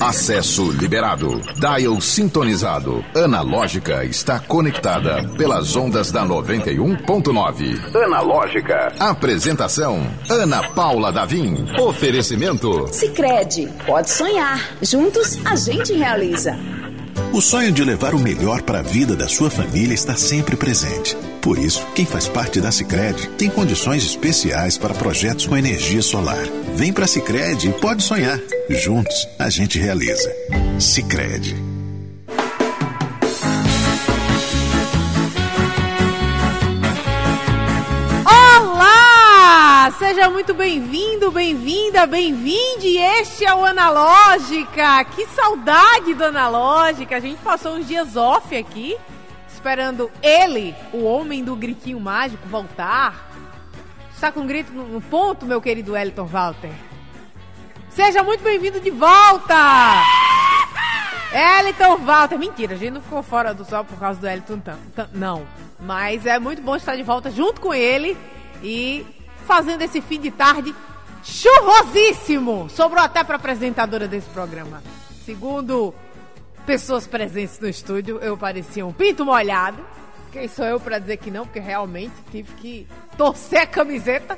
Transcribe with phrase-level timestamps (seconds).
[0.00, 1.40] Acesso liberado.
[1.56, 3.04] Dial sintonizado.
[3.14, 7.94] Analógica está conectada pelas ondas da 91.9.
[8.04, 8.92] Analógica.
[9.00, 11.66] Apresentação: Ana Paula Davim.
[11.78, 13.68] Oferecimento: Sicredi.
[13.84, 14.60] Pode sonhar.
[14.80, 16.56] Juntos a gente realiza.
[17.34, 21.16] O sonho de levar o melhor para a vida da sua família está sempre presente.
[21.42, 26.44] Por isso, quem faz parte da Sicredi tem condições especiais para projetos com energia solar.
[26.76, 28.40] Vem para a Sicredi e pode sonhar.
[28.70, 30.32] Juntos, a gente realiza.
[30.78, 31.73] Sicredi.
[39.98, 42.98] Seja muito bem-vindo, bem-vinda, bem-vinde.
[42.98, 45.04] Este é o Analógica.
[45.04, 47.16] Que saudade do Analógica.
[47.16, 48.96] A gente passou uns dias off aqui,
[49.48, 53.30] esperando ele, o homem do gritinho mágico, voltar.
[54.12, 56.72] Está com um grito no ponto, meu querido Elton Walter.
[57.88, 59.54] Seja muito bem-vindo de volta!
[61.32, 62.36] Elton Walter.
[62.36, 64.60] Mentira, a gente não ficou fora do sol por causa do Elton
[65.12, 65.46] não.
[65.78, 68.18] Mas é muito bom estar de volta junto com ele
[68.60, 69.06] e
[69.44, 70.74] fazendo esse fim de tarde
[71.22, 72.68] chuvosíssimo.
[72.70, 74.82] Sobrou até para apresentadora desse programa.
[75.24, 75.94] Segundo
[76.66, 79.84] pessoas presentes no estúdio, eu parecia um pinto molhado.
[80.32, 81.44] Quem sou eu para dizer que não?
[81.44, 84.36] Porque realmente tive que torcer a camiseta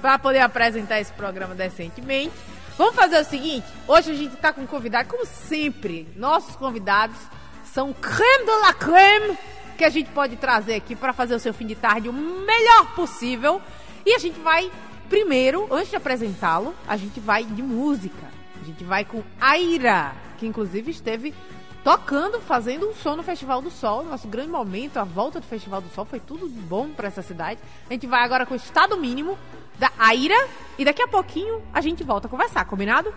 [0.00, 2.34] para poder apresentar esse programa decentemente.
[2.76, 7.16] Vamos fazer o seguinte: hoje a gente está com um convidado, como sempre, nossos convidados
[7.72, 9.38] são creme de la creme
[9.76, 12.94] que a gente pode trazer aqui para fazer o seu fim de tarde o melhor
[12.94, 13.60] possível.
[14.06, 14.70] E a gente vai,
[15.08, 18.26] primeiro, antes de apresentá-lo, a gente vai de música.
[18.60, 21.34] A gente vai com Aira, que inclusive esteve
[21.82, 25.82] tocando, fazendo um show no Festival do Sol, nosso grande momento, a volta do Festival
[25.82, 27.60] do Sol, foi tudo bom para essa cidade.
[27.88, 29.38] A gente vai agora com o estado mínimo
[29.78, 33.12] da Aira e daqui a pouquinho a gente volta a conversar, combinado?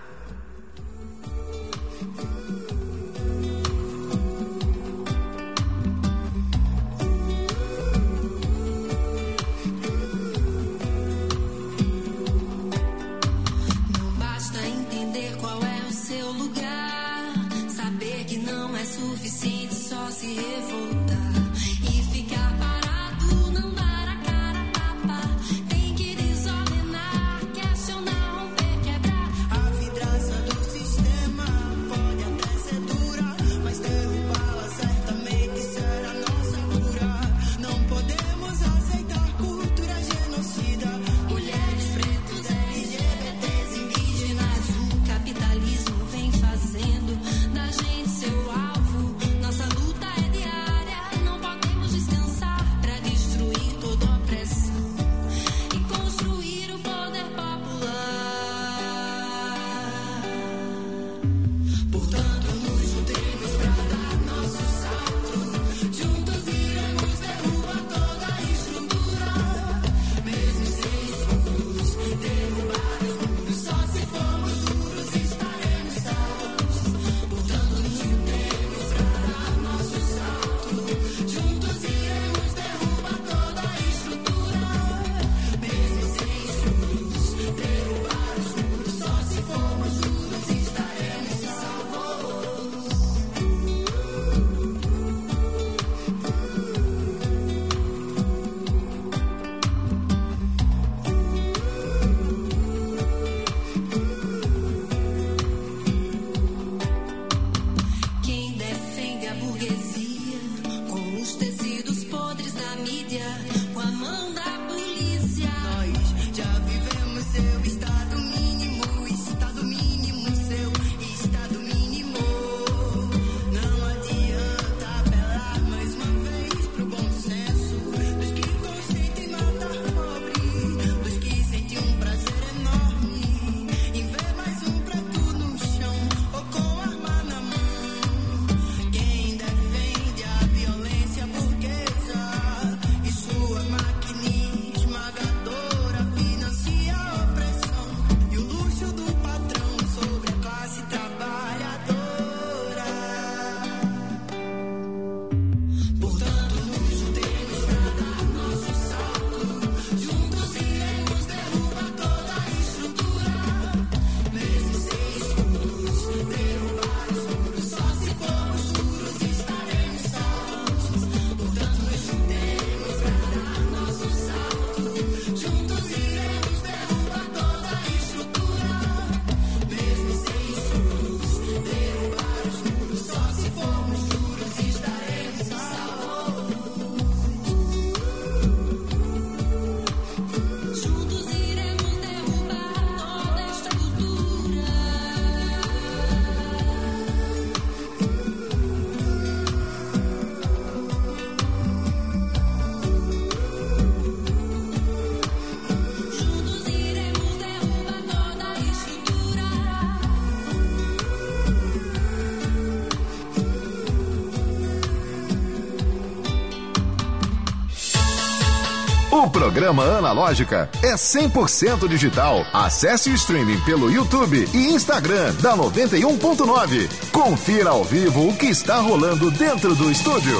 [219.47, 222.45] Programa Analógica é 100% digital.
[222.51, 226.89] Acesse o streaming pelo YouTube e Instagram da 91.9.
[227.13, 230.37] Confira ao vivo o que está rolando dentro do estúdio.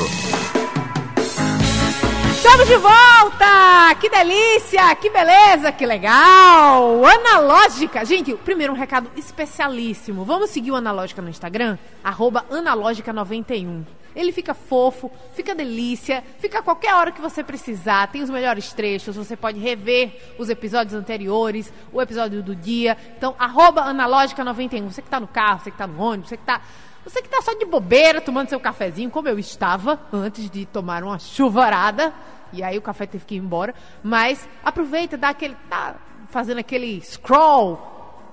[2.35, 3.95] Estamos de volta!
[3.97, 4.93] Que delícia!
[4.97, 5.71] Que beleza!
[5.71, 7.05] Que legal!
[7.05, 8.03] Analógica!
[8.03, 10.25] Gente, primeiro um recado especialíssimo.
[10.25, 11.77] Vamos seguir o Analógica no Instagram?
[12.03, 13.85] Arroba Analógica91.
[14.17, 18.07] Ele fica fofo, fica delícia, fica a qualquer hora que você precisar.
[18.07, 22.97] Tem os melhores trechos, você pode rever os episódios anteriores, o episódio do dia.
[23.15, 24.87] Então, arroba Analógica91.
[24.91, 26.61] Você que tá no carro, você que tá no ônibus, você que tá
[27.03, 31.03] você que tá só de bobeira, tomando seu cafezinho, como eu estava, antes de tomar
[31.03, 32.13] uma chuvarada.
[32.51, 33.73] E aí o café teve que ir embora.
[34.03, 35.55] Mas aproveita, dá aquele.
[35.69, 35.95] tá
[36.29, 37.79] fazendo aquele scroll.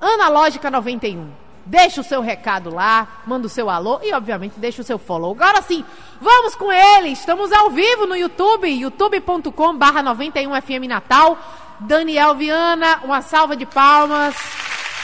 [0.00, 1.43] Analógica 91.
[1.66, 5.32] Deixa o seu recado lá, manda o seu alô e, obviamente, deixa o seu follow.
[5.32, 5.84] Agora sim,
[6.20, 7.08] vamos com ele!
[7.08, 11.38] Estamos ao vivo no YouTube, youtube.com barra 91FM Natal.
[11.80, 14.34] Daniel Viana, uma salva de palmas.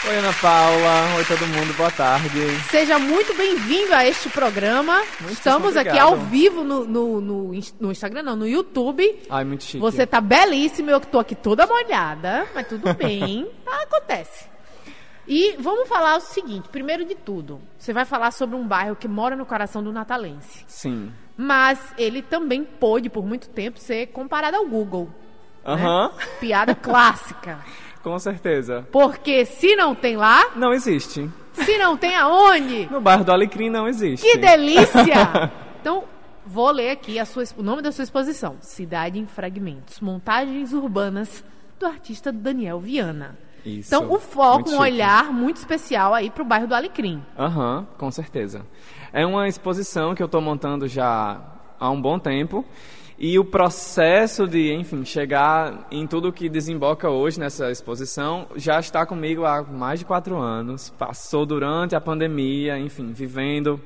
[0.09, 1.17] Oi, Ana Paula.
[1.19, 1.77] Oi, todo mundo.
[1.77, 2.31] Boa tarde.
[2.71, 5.03] Seja muito bem-vindo a este programa.
[5.21, 9.21] Muito Estamos aqui ao vivo no, no, no, no Instagram, não, no YouTube.
[9.29, 9.79] Ai, muito chique.
[9.79, 14.49] Você tá belíssimo, eu que tô aqui toda molhada, mas tudo bem, acontece.
[15.32, 19.06] E vamos falar o seguinte, primeiro de tudo, você vai falar sobre um bairro que
[19.06, 21.12] mora no coração do natalense, Sim.
[21.37, 25.05] mas ele também pôde, por muito tempo, ser comparado ao Google.
[25.65, 25.73] né?
[25.73, 26.11] Aham.
[26.41, 27.61] Piada clássica.
[28.03, 28.85] Com certeza.
[28.91, 31.31] Porque se não tem lá, Não existe.
[31.53, 34.27] se não tem aonde, No bairro do Alecrim não existe.
[34.27, 35.49] Que delícia!
[35.81, 36.05] Então,
[36.44, 41.43] vou ler aqui sua, o nome da sua exposição: Cidade em Fragmentos Montagens Urbanas
[41.79, 43.38] do artista Daniel Viana.
[43.65, 43.89] Isso.
[43.95, 44.83] Então, o foco, um chique.
[44.83, 47.23] olhar muito especial aí pro bairro do Alecrim.
[47.39, 48.67] Aham, com certeza.
[49.12, 51.41] É uma exposição que eu estou montando já
[51.79, 52.65] há um bom tempo.
[53.23, 59.05] E o processo de, enfim, chegar em tudo que desemboca hoje nessa exposição já está
[59.05, 60.89] comigo há mais de quatro anos.
[60.99, 63.79] Passou durante a pandemia, enfim, vivendo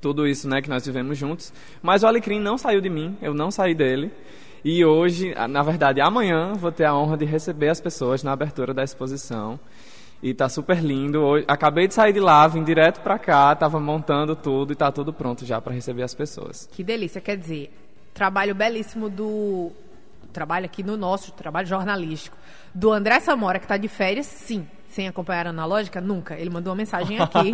[0.00, 1.52] tudo isso né, que nós vivemos juntos.
[1.80, 4.10] Mas o Alecrim não saiu de mim, eu não saí dele.
[4.64, 8.74] E hoje, na verdade, amanhã, vou ter a honra de receber as pessoas na abertura
[8.74, 9.58] da exposição.
[10.22, 11.20] E tá super lindo.
[11.22, 14.92] Hoje, acabei de sair de lá, vim direto pra cá, tava montando tudo e tá
[14.92, 16.68] tudo pronto já para receber as pessoas.
[16.70, 17.72] Que delícia, quer dizer,
[18.12, 19.72] trabalho belíssimo do.
[20.32, 22.36] Trabalho aqui no nosso, trabalho jornalístico.
[22.72, 24.66] Do André Samora, que tá de férias, sim.
[24.90, 26.00] Sem acompanhar a analógica?
[26.00, 26.34] Nunca.
[26.34, 27.50] Ele mandou uma mensagem aqui.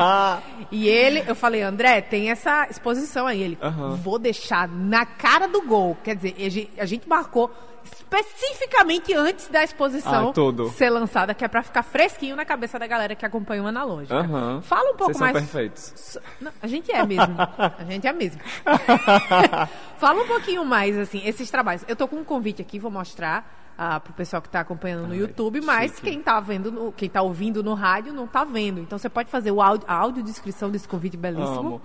[0.70, 3.42] e ele, eu falei, André, tem essa exposição aí.
[3.42, 3.90] Ele, Aham.
[3.96, 5.96] vou deixar na cara do gol.
[6.02, 7.50] Quer dizer, a gente, a gente marcou
[7.84, 12.86] especificamente antes da exposição Ah, ser lançada, que é pra ficar fresquinho na cabeça da
[12.86, 14.16] galera que acompanha o analógica.
[14.16, 14.60] Aham.
[14.62, 15.38] Fala um pouco Vocês são mais.
[15.38, 15.92] perfeitos.
[15.94, 17.36] So- Não, a gente é mesmo.
[17.38, 18.40] A gente é mesmo.
[19.98, 21.84] Fala um pouquinho mais, assim, esses trabalhos.
[21.86, 25.12] Eu tô com um convite aqui, vou mostrar ah, pro pessoal que tá acompanhando no
[25.12, 26.02] Ai, YouTube, mas chique.
[26.10, 28.80] quem tá vendo, no- quem tá ouvindo no rádio não tá vendo.
[28.80, 31.58] Então você pode fazer o áudio, a audiodescrição desse convite belíssimo.
[31.58, 31.82] Amo.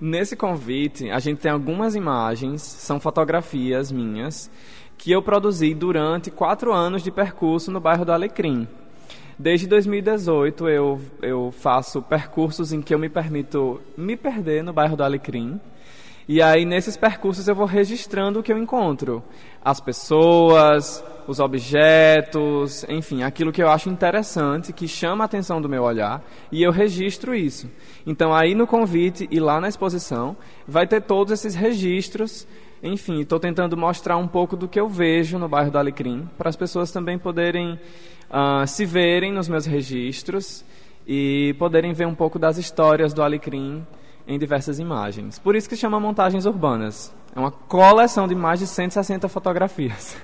[0.00, 4.50] Nesse convite, a gente tem algumas imagens, são fotografias minhas,
[4.96, 8.66] que eu produzi durante quatro anos de percurso no bairro do Alecrim.
[9.38, 14.96] Desde 2018, eu, eu faço percursos em que eu me permito me perder no bairro
[14.96, 15.60] do Alecrim.
[16.26, 19.22] E aí, nesses percursos, eu vou registrando o que eu encontro.
[19.62, 25.68] As pessoas, os objetos, enfim, aquilo que eu acho interessante, que chama a atenção do
[25.68, 27.70] meu olhar, e eu registro isso.
[28.06, 30.34] Então, aí no convite e lá na exposição,
[30.66, 32.46] vai ter todos esses registros.
[32.82, 36.48] Enfim, estou tentando mostrar um pouco do que eu vejo no bairro do Alecrim, para
[36.48, 37.78] as pessoas também poderem
[38.30, 40.64] ah, se verem nos meus registros
[41.06, 43.84] e poderem ver um pouco das histórias do Alecrim
[44.26, 45.38] em diversas imagens.
[45.38, 47.14] Por isso que chama Montagens Urbanas.
[47.34, 50.16] É uma coleção de mais de 160 fotografias.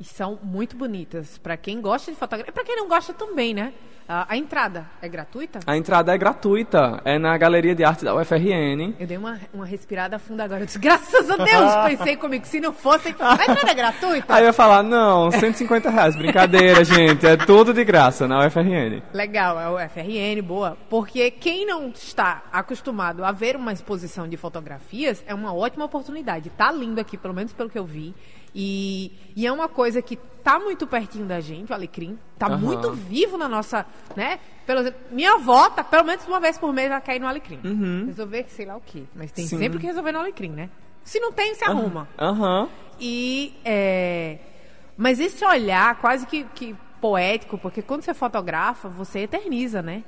[0.00, 1.38] E são muito bonitas.
[1.38, 2.50] Pra quem gosta de fotografia.
[2.50, 3.72] E pra quem não gosta também, né?
[4.10, 5.60] A entrada é gratuita?
[5.66, 8.94] A entrada é gratuita, é na Galeria de Arte da UFRN.
[8.98, 10.62] Eu dei uma, uma respirada funda agora.
[10.62, 11.74] Eu disse, graças a Deus!
[11.98, 13.14] Pensei comigo, se não fosse.
[13.20, 14.34] A entrada é gratuita?
[14.34, 19.02] Aí eu ia falar, não, 150 reais, brincadeira, gente, é tudo de graça na UFRN.
[19.12, 20.78] Legal, é o FRN, boa.
[20.88, 26.48] Porque quem não está acostumado a ver uma exposição de fotografias é uma ótima oportunidade.
[26.48, 28.14] Tá lindo aqui, pelo menos pelo que eu vi.
[28.54, 32.18] E, e é uma coisa que tá muito pertinho da gente, o Alecrim.
[32.38, 32.56] Tá Aham.
[32.58, 33.84] muito vivo na nossa,
[34.16, 34.38] né?
[34.66, 37.26] Pelo exemplo, minha avó tá pelo menos uma vez por mês ela quer ir no
[37.28, 37.60] Alecrim.
[38.06, 39.04] Resolver sei lá o quê.
[39.14, 39.48] Mas tem Uhum.
[39.50, 39.58] Sim.
[39.58, 40.70] sempre que resolver no Alecrim, né?
[41.04, 42.08] Se não tem, se arruma.
[42.18, 42.68] Aham.
[43.00, 44.38] E é,
[44.96, 50.02] mas esse olhar quase que, que poético, porque quando você fotografa, você eterniza, né?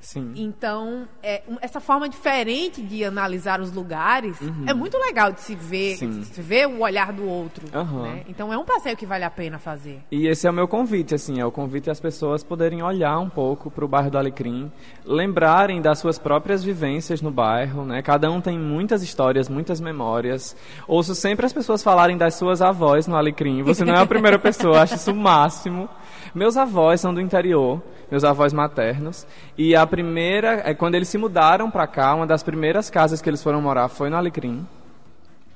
[0.00, 0.32] Sim.
[0.36, 5.96] Então, é, essa forma diferente de analisar os lugares é muito legal de se ver,
[5.96, 6.20] Sim.
[6.20, 7.66] de se ver o olhar do outro.
[7.74, 8.02] Aham.
[8.02, 8.24] né?
[8.28, 10.00] Então, é um passeio que vale a pena fazer.
[10.10, 13.28] E esse é o meu convite, assim, é o convite às pessoas poderem olhar um
[13.28, 14.70] pouco para o bairro do Alecrim,
[15.04, 18.02] lembrarem das suas próprias vivências no bairro, né?
[18.02, 20.56] Cada um tem muitas histórias, muitas memórias.
[20.88, 23.62] Ouço sempre as pessoas falarem das suas avós no Alecrim.
[23.62, 25.88] Você não é a primeira pessoa, acho isso o máximo.
[26.34, 31.18] Meus avós são do interior, meus avós maternos, e a primeira, é quando eles se
[31.18, 34.66] mudaram para cá, uma das primeiras casas que eles foram morar foi no Alecrim.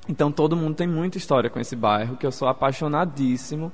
[0.09, 3.73] Então todo mundo tem muita história com esse bairro, que eu sou apaixonadíssimo.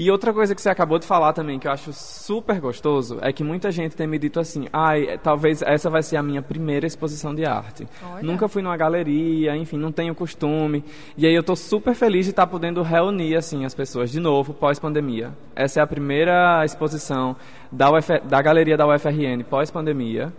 [0.00, 3.32] E outra coisa que você acabou de falar também, que eu acho super gostoso, é
[3.32, 6.86] que muita gente tem me dito assim, ai, talvez essa vai ser a minha primeira
[6.86, 7.84] exposição de arte.
[8.12, 8.22] Olha.
[8.22, 10.84] Nunca fui numa galeria, enfim, não tenho costume.
[11.16, 14.54] E aí eu tô super feliz de estar podendo reunir, assim, as pessoas de novo,
[14.54, 15.32] pós-pandemia.
[15.56, 17.34] Essa é a primeira exposição
[17.72, 20.32] da, UF, da galeria da UFRN pós-pandemia.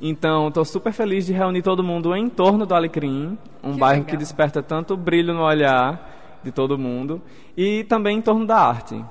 [0.00, 4.00] Então, estou super feliz de reunir todo mundo em torno do Alecrim, um Que bairro
[4.00, 4.10] legal.
[4.10, 6.15] que desperta tanto brilho no olhar
[6.46, 7.20] de todo mundo,
[7.56, 9.04] e também em torno da arte.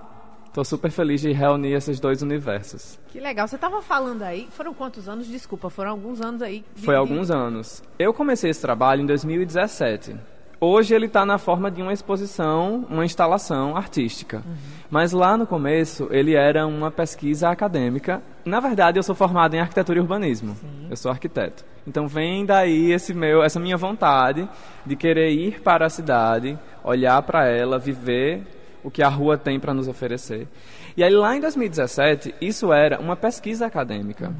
[0.47, 2.97] Estou super feliz de reunir esses dois universos.
[3.09, 3.45] Que legal.
[3.45, 5.27] Você estava falando aí, foram quantos anos?
[5.27, 6.63] Desculpa, foram alguns anos aí.
[6.73, 7.83] de- Foi alguns anos.
[7.99, 10.15] Eu comecei esse trabalho em 2017.
[10.61, 14.41] Hoje ele está na forma de uma exposição, uma instalação artística.
[14.89, 18.23] Mas lá no começo ele era uma pesquisa acadêmica.
[18.45, 20.55] Na verdade, eu sou formado em arquitetura e urbanismo.
[20.89, 21.65] Eu sou arquiteto.
[21.85, 24.47] Então vem daí esse meu, essa minha vontade
[24.85, 28.43] de querer ir para a cidade, olhar para ela, viver
[28.83, 30.47] o que a rua tem para nos oferecer.
[30.95, 34.33] E aí lá em 2017, isso era uma pesquisa acadêmica.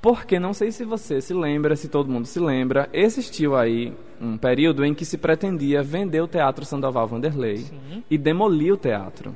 [0.00, 4.38] Porque não sei se você se lembra, se todo mundo se lembra, existiu aí um
[4.38, 7.66] período em que se pretendia vender o Teatro Sandoval Vanderlei
[8.10, 9.34] e demolir o teatro.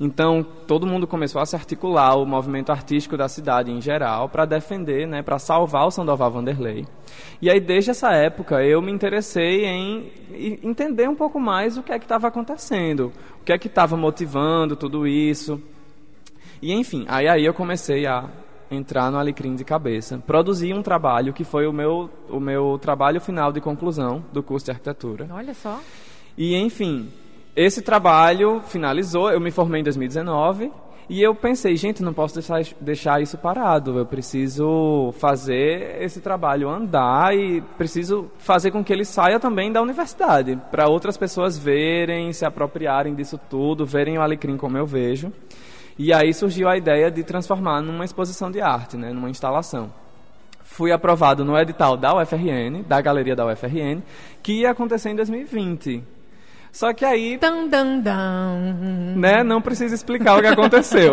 [0.00, 4.44] Então, todo mundo começou a se articular, o movimento artístico da cidade em geral, para
[4.44, 6.86] defender, né, para salvar o Sandoval Vanderlei.
[7.42, 10.12] E aí, desde essa época, eu me interessei em
[10.62, 13.96] entender um pouco mais o que é que estava acontecendo, o que é que estava
[13.96, 15.60] motivando tudo isso.
[16.62, 18.28] E enfim, aí, aí eu comecei a
[18.70, 20.18] entrar no Alecrim de cabeça.
[20.18, 24.66] Produzi um trabalho que foi o meu, o meu trabalho final de conclusão do curso
[24.66, 25.28] de arquitetura.
[25.32, 25.80] Olha só.
[26.36, 27.08] E enfim,
[27.54, 30.70] esse trabalho finalizou, eu me formei em 2019
[31.08, 33.98] e eu pensei, gente, não posso deixar, deixar isso parado.
[33.98, 39.80] Eu preciso fazer esse trabalho andar e preciso fazer com que ele saia também da
[39.80, 45.32] universidade, para outras pessoas verem, se apropriarem disso tudo, verem o Alecrim como eu vejo.
[45.98, 49.90] E aí surgiu a ideia de transformar numa exposição de arte, né, numa instalação.
[50.62, 54.02] Fui aprovado no edital da UFRN, da galeria da UFRN,
[54.42, 56.17] que ia acontecer em 2020.
[56.72, 58.58] Só que aí Dan, dan, dan.
[59.16, 61.12] né, não precisa explicar o que aconteceu.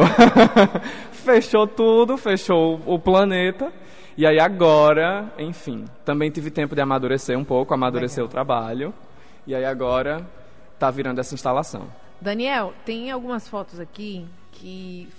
[1.11, 3.71] fechou tudo, fechou o planeta.
[4.17, 8.93] E aí agora, enfim, também tive tempo de amadurecer um pouco, amadurecer o trabalho.
[9.45, 10.25] E aí agora
[10.79, 11.87] tá virando essa instalação.
[12.21, 15.09] Daniel, tem algumas fotos aqui que.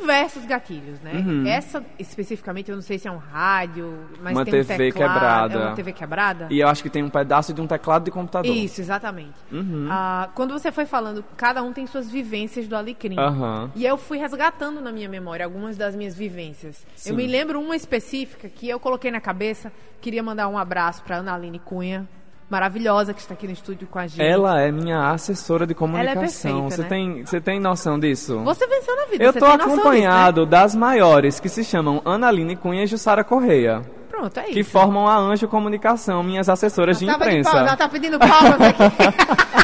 [0.00, 1.12] Diversos gatilhos, né?
[1.14, 1.46] Uhum.
[1.46, 5.12] Essa especificamente, eu não sei se é um rádio, mas Uma tem um TV teclado.
[5.12, 5.54] quebrada.
[5.54, 6.46] É uma TV quebrada?
[6.50, 8.54] E eu acho que tem um pedaço de um teclado de computador.
[8.54, 9.34] Isso, exatamente.
[9.52, 9.88] Uhum.
[9.90, 13.18] Ah, quando você foi falando, cada um tem suas vivências do Alecrim.
[13.18, 13.70] Aham.
[13.74, 16.84] E eu fui resgatando na minha memória algumas das minhas vivências.
[16.96, 17.10] Sim.
[17.10, 19.72] Eu me lembro uma específica que eu coloquei na cabeça.
[20.00, 22.06] Queria mandar um abraço para Ana Aline Cunha,
[22.48, 24.22] maravilhosa, que está aqui no estúdio com a gente.
[24.22, 26.20] Ela é minha assessora de comunicação.
[26.20, 26.88] perfeita, você né?
[26.88, 28.38] tem, você tem noção disso?
[28.44, 32.00] Você venceu na vida, Eu você tô tem noção acompanhado das maiores que se chamam
[32.04, 33.94] Analine Cunha e Jussara Correia, disso, né?
[34.10, 34.70] Pronto, é que isso.
[34.70, 37.50] formam a Anjo Comunicação, minhas assessoras de Salva de imprensa.
[37.50, 39.63] palmas, ela tá pedindo palmas aqui.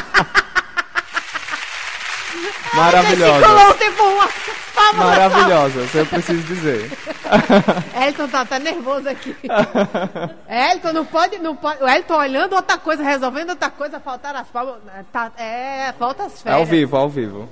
[2.81, 3.47] Maravilhosa.
[4.95, 6.91] Maravilhosas, eu preciso dizer.
[8.07, 9.35] Elton tá até nervoso aqui.
[10.49, 11.81] Elton não pode, não pode.
[11.83, 14.75] O Elton olhando outra coisa, resolvendo outra coisa, faltar as palmas.
[15.11, 16.59] Tá, é, falta as É férias.
[16.59, 17.49] ao vivo, ao vivo.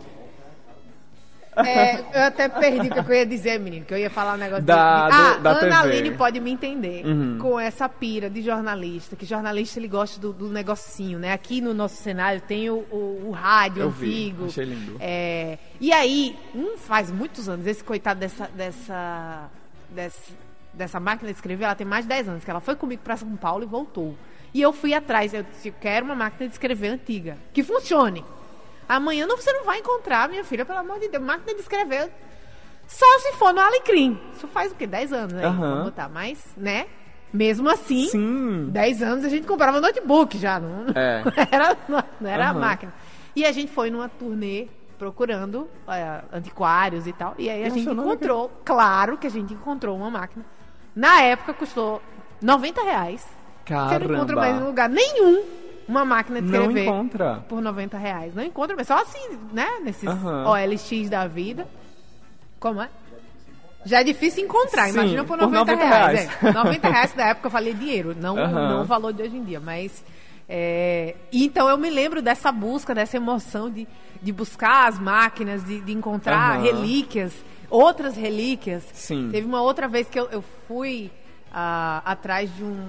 [1.65, 4.37] É, eu até perdi o que eu ia dizer, menino, que eu ia falar um
[4.37, 5.15] negócio Da- de...
[5.15, 5.97] Ah, do- da Ana TV.
[5.97, 7.37] Aline pode me entender Uhum.
[7.39, 11.33] com essa pira de jornalista, que jornalista ele gosta do, do negocinho, né?
[11.33, 14.45] Aqui no nosso cenário tem o, o- o rádio Eu vi, antigo.
[14.45, 14.95] achei lindo.
[14.99, 19.49] É, e aí, um faz muitos anos, esse coitado dessa, dessa,
[19.89, 20.31] dessa,
[20.73, 23.17] dessa máquina de escrever, ela tem mais de 10 anos, que ela foi comigo para
[23.17, 24.15] São Paulo e voltou.
[24.53, 28.23] E eu fui atrás, eu disse, eu quero uma máquina de escrever antiga, que funcione.
[28.89, 32.11] Amanhã não, você não vai encontrar, minha filha, pelo amor de Deus, máquina de escrever.
[32.87, 34.19] Só se for no Alecrim.
[34.35, 34.87] Isso faz o quê?
[34.87, 35.45] 10 anos, né?
[35.45, 35.59] Aham.
[35.69, 36.09] Vamos botar.
[36.09, 36.87] Mas, né?
[37.31, 38.69] Mesmo assim, Sim.
[38.71, 41.21] 10 anos a gente comprava notebook já, não, É.
[41.23, 41.77] não era,
[42.19, 42.59] não era a Aham.
[42.59, 42.93] máquina.
[43.35, 44.67] E a gente foi numa turnê
[44.97, 47.35] procurando é, antiquários e tal.
[47.37, 50.43] E aí a gente Funcionou encontrou, claro que a gente encontrou uma máquina
[50.95, 52.01] Na época custou
[52.41, 53.21] 90 reais.
[53.65, 54.65] Você não encontra mais em Caramba.
[54.65, 55.43] lugar nenhum
[55.89, 57.43] uma máquina de Não escrever encontra.
[57.49, 58.35] por 90 reais.
[58.35, 59.67] Não encontra, mas só assim, né?
[59.83, 60.45] Nesses Aham.
[60.47, 61.67] OLX da vida.
[62.59, 62.89] Como é?
[63.85, 66.19] Já é difícil encontrar, Sim, imagina por por 90, 90 reais.
[66.29, 66.43] reais.
[66.43, 69.43] É, 90 reais da época eu falei dinheiro, não, não o valor de hoje em
[69.43, 70.03] dia, mas.
[70.47, 73.87] é, então eu me lembro dessa busca, dessa emoção de,
[74.21, 77.33] de buscar as máquinas, de, de encontrar relíquias,
[77.69, 78.83] outras relíquias.
[78.93, 79.29] Sim.
[79.31, 81.09] Teve uma outra vez que eu, eu fui
[81.53, 82.85] ah, atrás de um,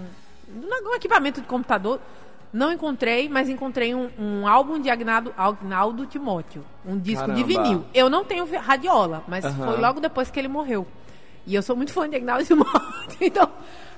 [0.49, 2.01] de um equipamento de computador.
[2.53, 6.65] Não encontrei, mas encontrei um, um álbum de Agnaldo, Agnaldo Timóteo.
[6.85, 7.63] Um disco de Caramba.
[7.63, 7.85] vinil.
[7.95, 9.67] Eu não tenho radiola, mas Aham.
[9.67, 10.87] foi logo depois que ele morreu.
[11.47, 12.71] E eu sou muito fã de Agnaldo Timóteo.
[13.21, 13.49] Então,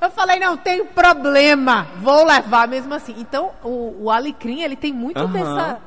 [0.01, 1.87] eu falei, não, tem problema.
[2.01, 3.15] Vou levar mesmo assim.
[3.19, 5.33] Então, o, o Alecrim, ele tem muito Aham.
[5.33, 5.81] dessa,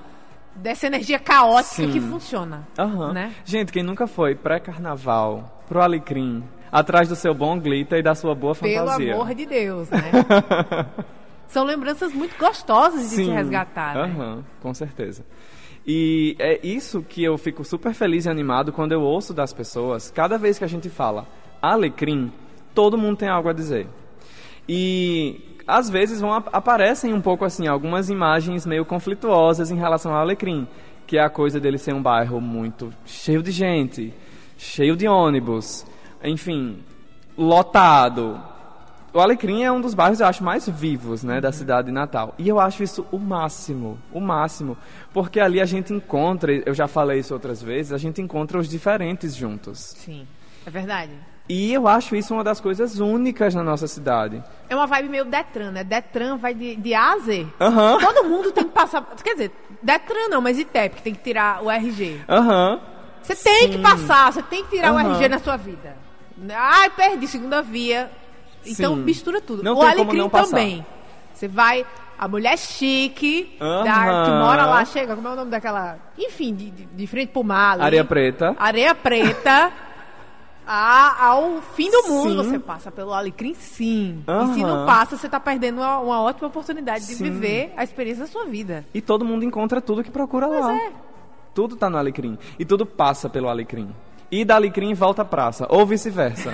[0.56, 1.92] dessa energia caótica Sim.
[1.92, 2.68] que funciona.
[2.80, 3.14] Aham.
[3.14, 3.32] Né?
[3.46, 8.34] Gente, quem nunca foi pré-carnaval, pro Alecrim, atrás do seu bom glitter e da sua
[8.34, 9.14] boa Pelo fantasia?
[9.14, 10.12] amor de Deus, né?
[11.48, 13.96] São lembranças muito gostosas de se resgatar.
[13.96, 14.02] né?
[14.04, 15.24] aham, com certeza.
[15.88, 20.10] E é isso que eu fico super feliz e animado quando eu ouço das pessoas.
[20.10, 21.28] Cada vez que a gente fala
[21.62, 22.32] alecrim,
[22.74, 23.88] todo mundo tem algo a dizer.
[24.68, 30.12] E às vezes vão, ap- aparecem um pouco assim algumas imagens meio conflituosas em relação
[30.14, 30.68] ao Alecrim,
[31.06, 34.12] que é a coisa dele ser um bairro muito cheio de gente,
[34.58, 35.86] cheio de ônibus,
[36.24, 36.80] enfim,
[37.38, 38.42] lotado.
[39.16, 42.36] O Alecrim é um dos bairros, eu acho, mais vivos, né, da cidade de Natal.
[42.38, 44.78] E eu acho isso o máximo, o máximo.
[45.14, 48.68] Porque ali a gente encontra, eu já falei isso outras vezes, a gente encontra os
[48.68, 49.96] diferentes juntos.
[49.98, 50.28] Sim,
[50.66, 51.14] é verdade.
[51.48, 54.44] E eu acho isso uma das coisas únicas na nossa cidade.
[54.68, 55.86] É uma vibe meio Detran, né?
[55.86, 57.48] Detran vai de, de A a Z.
[57.62, 57.98] Aham.
[58.02, 59.02] Todo mundo tem que passar.
[59.24, 59.52] Quer dizer,
[59.82, 62.20] Detran não, mas ITEP, que tem que tirar o RG.
[62.28, 62.82] Aham.
[63.24, 65.14] Você tem que passar, você tem que tirar o Aham.
[65.14, 65.96] RG na sua vida.
[66.54, 68.12] Ai, perdi, segunda via.
[68.66, 69.02] Então Sim.
[69.04, 69.64] mistura tudo.
[69.64, 70.50] Não o tem como Alecrim não passar.
[70.50, 70.86] também.
[71.34, 71.86] Você vai.
[72.18, 75.98] A mulher chique, da- que mora lá, chega, como é o nome daquela.
[76.18, 77.74] Enfim, de, de, de frente pro mar.
[77.74, 77.82] ali.
[77.84, 78.56] Areia Preta.
[78.58, 79.72] Areia Preta.
[80.66, 82.50] a- ao fim do mundo Sim.
[82.52, 84.24] você passa pelo Alecrim, sim.
[84.26, 84.68] E se Aham.
[84.80, 87.26] não passa, você tá perdendo uma, uma ótima oportunidade de Sim.
[87.26, 88.86] viver a experiência da sua vida.
[88.94, 90.74] E todo mundo encontra tudo que procura lá.
[90.74, 90.92] é.
[91.54, 92.38] Tudo tá no Alecrim.
[92.58, 93.94] E tudo passa pelo Alecrim.
[94.32, 95.66] E da Alecrim volta à praça.
[95.70, 96.54] Ou vice-versa.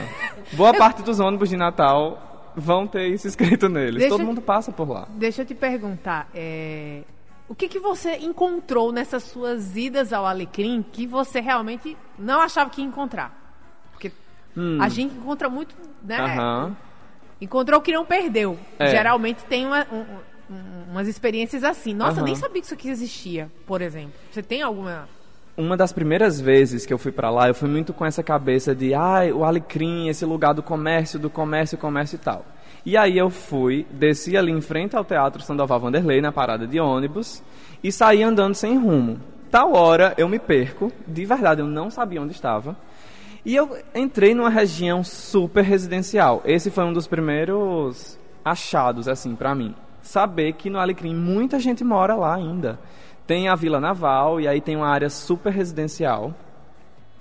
[0.53, 3.95] Boa parte dos ônibus de Natal vão ter isso escrito neles.
[3.99, 5.07] Deixa- Todo mundo passa por lá.
[5.11, 7.03] Deixa eu te perguntar, é,
[7.47, 12.69] o que, que você encontrou nessas suas idas ao Alecrim que você realmente não achava
[12.69, 13.33] que ia encontrar?
[13.91, 14.11] Porque
[14.81, 16.19] a gente encontra muito, né?
[16.21, 16.25] Hum.
[16.25, 16.77] Aham.
[17.39, 18.59] Encontrou o que não perdeu.
[18.77, 18.87] É.
[18.91, 21.93] Geralmente tem uma- um- um- umas experiências assim.
[21.93, 22.25] Nossa, eu Aham.
[22.25, 24.13] nem sabia que isso aqui existia, por exemplo.
[24.29, 25.07] Você tem alguma...
[25.57, 28.73] Uma das primeiras vezes que eu fui pra lá, eu fui muito com essa cabeça
[28.73, 32.45] de, ai, o Alecrim, esse lugar do comércio, do comércio, comércio e tal.
[32.85, 36.79] E aí eu fui, desci ali em frente ao Teatro Sandoval Vanderlei, na parada de
[36.79, 37.43] ônibus,
[37.83, 39.19] e saí andando sem rumo.
[39.51, 42.75] Tal hora eu me perco, de verdade, eu não sabia onde estava.
[43.43, 46.41] E eu entrei numa região super residencial.
[46.45, 49.75] Esse foi um dos primeiros achados, assim, pra mim.
[50.01, 52.79] Saber que no Alecrim muita gente mora lá ainda.
[53.25, 56.33] Tem a Vila Naval e aí tem uma área super residencial.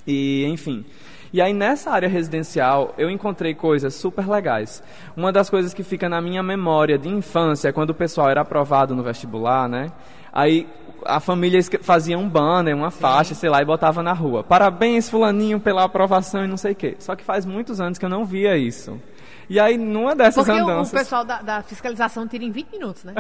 [0.07, 0.85] E, enfim.
[1.33, 4.83] E aí nessa área residencial eu encontrei coisas super legais.
[5.17, 8.41] Uma das coisas que fica na minha memória de infância é quando o pessoal era
[8.41, 9.93] aprovado no vestibular, né?
[10.33, 10.67] Aí
[11.05, 14.43] a família fazia um banner, uma faixa, sei lá, e botava na rua.
[14.43, 16.97] Parabéns, fulaninho, pela aprovação e não sei o quê.
[16.99, 19.01] Só que faz muitos anos que eu não via isso.
[19.51, 20.97] E aí, numa dessas Porque o, o andanças...
[20.97, 23.15] pessoal da, da fiscalização tira em 20 minutos, né?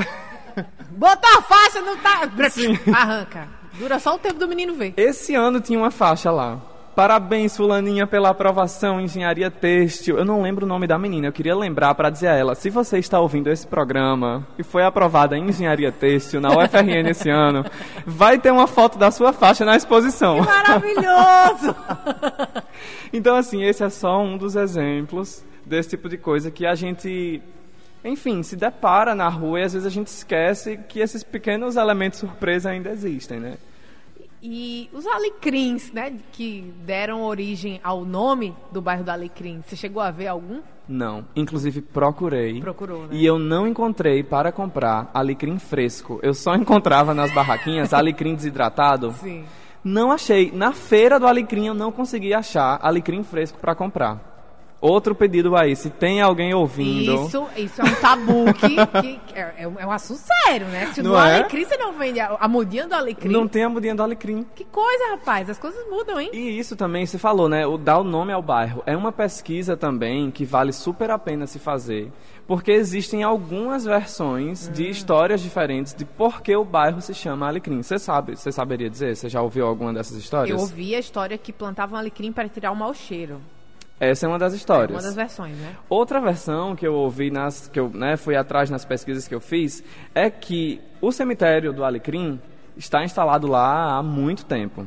[0.92, 2.20] Botou a faixa, não tá...
[2.96, 3.48] Arranca.
[3.76, 4.94] Dura só o tempo do menino ver.
[4.96, 6.60] Esse ano tinha uma faixa lá.
[6.94, 10.18] Parabéns, fulaninha, pela aprovação em engenharia têxtil.
[10.18, 12.70] Eu não lembro o nome da menina, eu queria lembrar para dizer a ela, se
[12.70, 17.64] você está ouvindo esse programa e foi aprovada em engenharia têxtil na UFRN esse ano,
[18.06, 20.38] vai ter uma foto da sua faixa na exposição.
[20.38, 21.74] Maravilhoso!
[23.12, 27.40] Então, assim, esse é só um dos exemplos desse tipo de coisa que a gente,
[28.04, 32.18] enfim, se depara na rua e às vezes a gente esquece que esses pequenos elementos
[32.18, 33.56] surpresa ainda existem, né?
[34.42, 40.02] E os alecrins, né, que deram origem ao nome do bairro do Alecrim, você chegou
[40.02, 40.62] a ver algum?
[40.88, 41.26] Não.
[41.37, 42.59] Inclusive procurei.
[42.61, 43.09] Procurou, né?
[43.12, 46.18] E eu não encontrei para comprar alecrim fresco.
[46.22, 49.12] Eu só encontrava nas barraquinhas alecrim desidratado.
[49.12, 49.44] Sim.
[49.85, 50.50] Não achei.
[50.50, 54.29] Na feira do alecrim eu não consegui achar alecrim fresco para comprar.
[54.80, 57.26] Outro pedido aí, se tem alguém ouvindo.
[57.26, 58.76] Isso, isso é um tabu que,
[59.28, 60.90] que é, é um- é um assunto sério, né?
[60.94, 61.34] Se Não é?
[61.40, 63.30] alecrim você não vende a, a mudinha do alecrim.
[63.30, 64.46] Não tem a mudinha do alecrim.
[64.54, 65.50] Que coisa, rapaz.
[65.50, 66.30] As coisas mudam, hein?
[66.32, 67.66] E isso também, você falou, né?
[67.66, 68.82] O dar o nome ao bairro.
[68.86, 72.10] É uma pesquisa também que vale super a pena se fazer.
[72.46, 77.82] Porque existem algumas versões de histórias diferentes de por que o bairro se chama Alecrim.
[77.82, 79.14] Você sabe, você saberia dizer?
[79.14, 80.56] Você já ouviu alguma dessas histórias?
[80.56, 83.40] Eu ouvi a história que plantavam alecrim para tirar o mau cheiro.
[84.00, 84.96] Essa é uma das É histórias.
[84.96, 85.76] uma das versões, né?
[85.88, 89.40] Outra versão que eu ouvi nas que eu né, fui atrás nas pesquisas que eu
[89.40, 89.84] fiz
[90.14, 92.40] é que o cemitério do Alecrim
[92.76, 94.86] está instalado lá há muito tempo.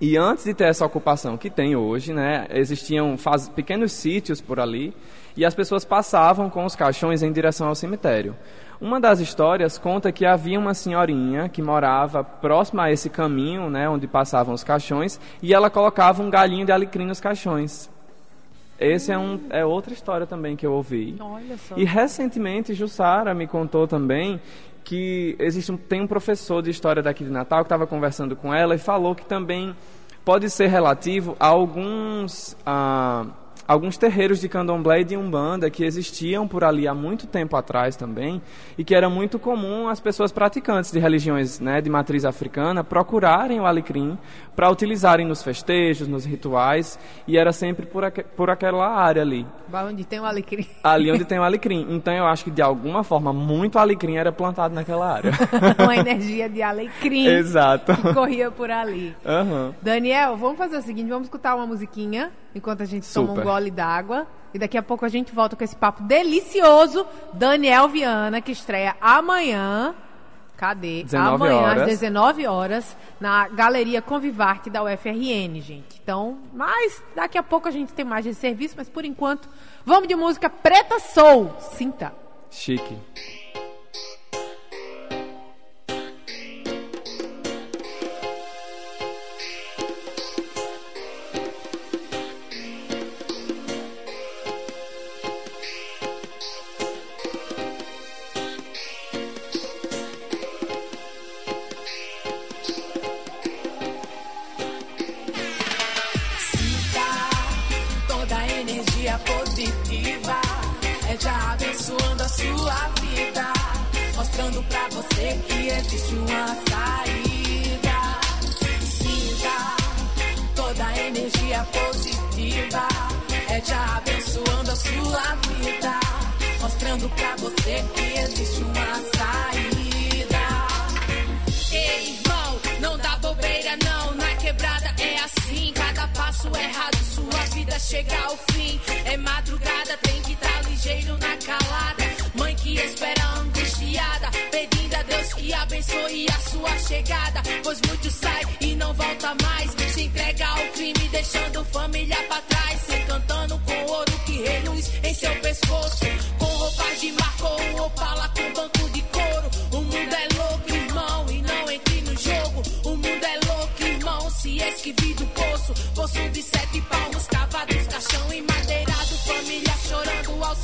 [0.00, 4.60] E antes de ter essa ocupação que tem hoje, né, existiam faz- pequenos sítios por
[4.60, 4.94] ali
[5.36, 8.36] e as pessoas passavam com os caixões em direção ao cemitério.
[8.80, 13.88] Uma das histórias conta que havia uma senhorinha que morava próxima a esse caminho, né,
[13.88, 17.90] onde passavam os caixões, e ela colocava um galinho de alecrim nos caixões.
[18.78, 21.16] Esse é, um, é outra história também que eu ouvi.
[21.18, 21.76] Olha só.
[21.76, 24.40] E recentemente, Jussara me contou também
[24.84, 28.54] que existe um, tem um professor de história daqui de Natal que estava conversando com
[28.54, 29.74] ela e falou que também
[30.24, 33.26] pode ser relativo a alguns, ah,
[33.68, 37.94] alguns terreiros de candomblé e de umbanda que existiam por ali há muito tempo atrás
[37.96, 38.40] também
[38.78, 43.60] e que era muito comum as pessoas praticantes de religiões né, de matriz africana procurarem
[43.60, 44.16] o alecrim
[44.56, 49.46] para utilizarem nos festejos, nos rituais e era sempre por, aque, por aquela área ali
[49.70, 50.66] Onde tem o alecrim.
[50.82, 51.86] ali onde tem o alecrim.
[51.90, 55.30] Então eu acho que de alguma forma muito alecrim era plantado naquela área.
[55.78, 57.94] Uma energia de alecrim Exato.
[57.94, 59.14] que corria por ali.
[59.26, 59.74] Aham.
[59.82, 63.44] Daniel, vamos fazer o seguinte, vamos escutar uma musiquinha enquanto a gente toma um Super.
[63.58, 64.26] Gole d'água.
[64.54, 67.06] E daqui a pouco a gente volta com esse papo delicioso.
[67.34, 69.94] Daniel Viana, que estreia amanhã.
[70.56, 71.04] Cadê?
[71.04, 71.82] 19 amanhã, horas.
[71.82, 76.00] às 19 horas, na Galeria Convivarte da UFRN, gente.
[76.02, 79.48] Então, mas daqui a pouco a gente tem mais esse serviço, mas por enquanto,
[79.86, 81.52] vamos de música Preta Soul.
[81.60, 82.12] Sinta.
[82.50, 82.98] Chique.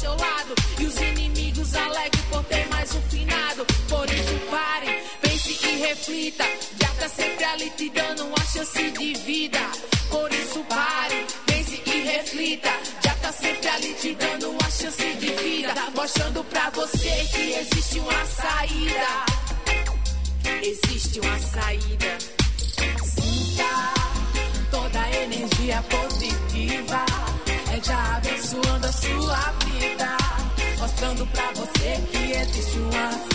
[0.04, 0.54] Seu lado.
[0.78, 3.64] E os inimigos alegres por ter mais um finado.
[3.88, 6.44] Por isso pare, pense e reflita.
[6.80, 9.60] Já tá sempre ali te dando uma chance de vida.
[10.10, 12.70] Por isso pare, pense e reflita.
[13.02, 15.74] Já tá sempre ali te dando uma chance de vida.
[15.94, 19.10] Mostrando pra você que existe uma saída.
[20.62, 22.18] Existe uma saída.
[23.16, 23.72] Sinta
[24.70, 26.43] toda a energia positiva.
[31.04, 33.33] Mostrando pra você que existe uma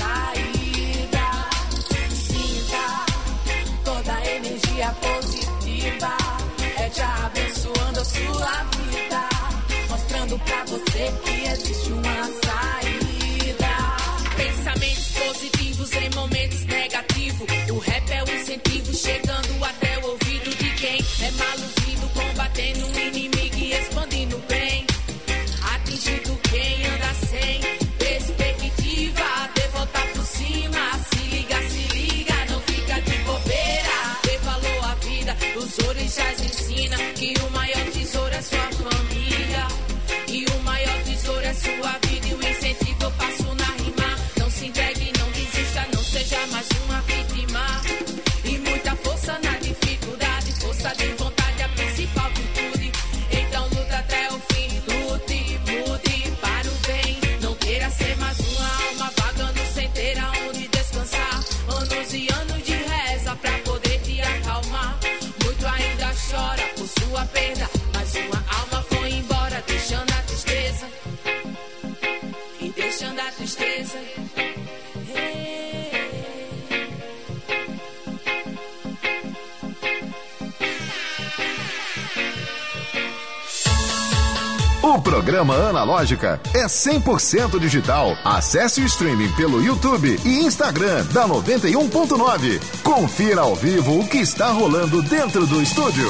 [85.89, 88.15] Analógica é 100% digital.
[88.23, 92.83] Acesse o streaming pelo YouTube e Instagram da 91.9.
[92.83, 96.07] Confira ao vivo o que está rolando dentro do estúdio.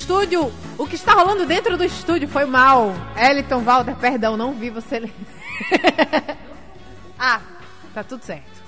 [0.00, 2.92] Estúdio, o que está rolando dentro do estúdio foi mal.
[3.16, 5.08] Eliton Walter, perdão, não vi você
[7.16, 7.40] ah,
[7.94, 8.60] tá tudo certo.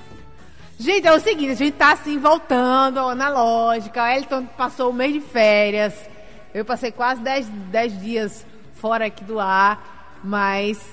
[0.79, 4.05] Gente, é o seguinte, a gente tá assim voltando ao analógica.
[4.05, 5.93] O Eliton passou o mês de férias.
[6.55, 8.52] Eu passei quase 10, 10 dias
[8.83, 10.85] fora aqui do ar, mas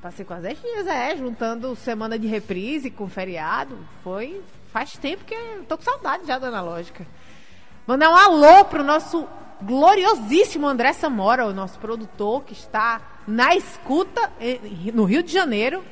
[0.00, 3.76] passei quase 10 dias, é, juntando semana de reprise com feriado.
[4.04, 4.40] Foi.
[4.72, 7.04] Faz tempo que eu tô com saudade já da analógica.
[7.84, 9.26] Mandar um alô pro nosso
[9.60, 14.30] gloriosíssimo André Samora, o nosso produtor, que está na escuta
[14.94, 15.82] no Rio de Janeiro.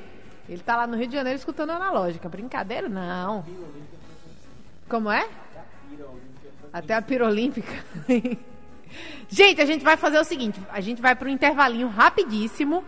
[0.49, 2.29] Ele tá lá no Rio de Janeiro escutando a analógica.
[2.29, 2.89] Brincadeira?
[2.89, 3.45] Não.
[4.89, 5.29] Como é?
[6.73, 7.73] Até a pirolímpica.
[9.29, 12.85] gente, a gente vai fazer o seguinte: a gente vai para um intervalinho rapidíssimo.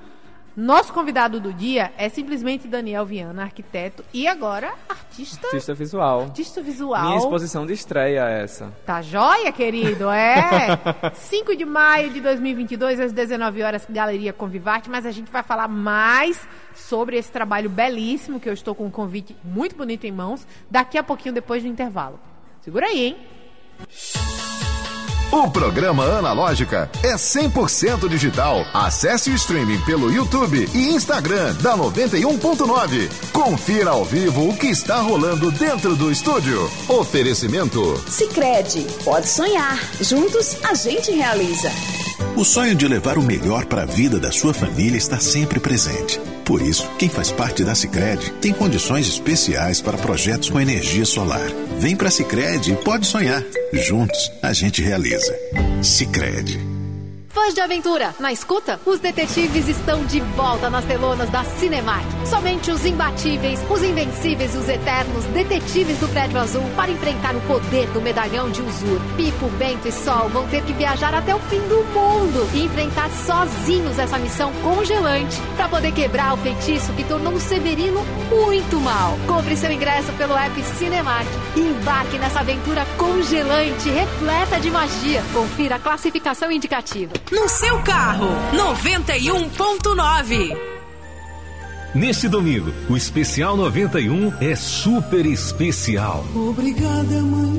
[0.57, 5.47] Nosso convidado do dia é simplesmente Daniel Viana, arquiteto e agora artista.
[5.47, 6.23] Artista visual.
[6.23, 7.05] Artista visual.
[7.05, 8.73] Minha exposição de estreia é essa.
[8.85, 10.11] Tá joia, querido?
[10.11, 10.77] É.
[11.15, 14.91] 5 de maio de 2022, às 19 horas, Galeria Convivarte.
[14.91, 18.91] Mas a gente vai falar mais sobre esse trabalho belíssimo, que eu estou com um
[18.91, 22.19] convite muito bonito em mãos, daqui a pouquinho depois do intervalo.
[22.61, 24.70] Segura aí, hein?
[25.33, 28.67] O programa Analógica é 100% digital.
[28.75, 33.09] Acesse o streaming pelo YouTube e Instagram da 91.9.
[33.33, 36.69] Confira ao vivo o que está rolando dentro do estúdio.
[36.89, 39.79] Oferecimento Sicredi, pode sonhar.
[40.01, 41.71] Juntos a gente realiza.
[42.37, 46.21] O sonho de levar o melhor para a vida da sua família está sempre presente.
[46.51, 51.49] Por isso, quem faz parte da Sicredi tem condições especiais para projetos com energia solar.
[51.79, 53.45] Vem para a Sicredi e pode sonhar.
[53.73, 55.33] Juntos a gente realiza.
[55.81, 56.70] Sicredi.
[57.31, 58.81] Fãs de aventura, na escuta?
[58.85, 62.05] Os detetives estão de volta nas telonas da Cinemark.
[62.27, 67.41] Somente os imbatíveis, os invencíveis e os eternos detetives do Prédio Azul para enfrentar o
[67.43, 69.01] poder do medalhão de Uzur.
[69.17, 73.09] Pipo, Bento e Sol vão ter que viajar até o fim do mundo e enfrentar
[73.11, 79.17] sozinhos essa missão congelante para poder quebrar o feitiço que tornou o Severino muito mal.
[79.29, 85.23] Compre seu ingresso pelo app Cinemark e embarque nessa aventura congelante repleta de magia.
[85.33, 87.20] Confira a classificação indicativa.
[87.31, 90.57] No seu carro, 91.9.
[91.95, 96.25] Neste domingo, o Especial 91 é super especial.
[96.35, 97.59] Obrigada, mãe,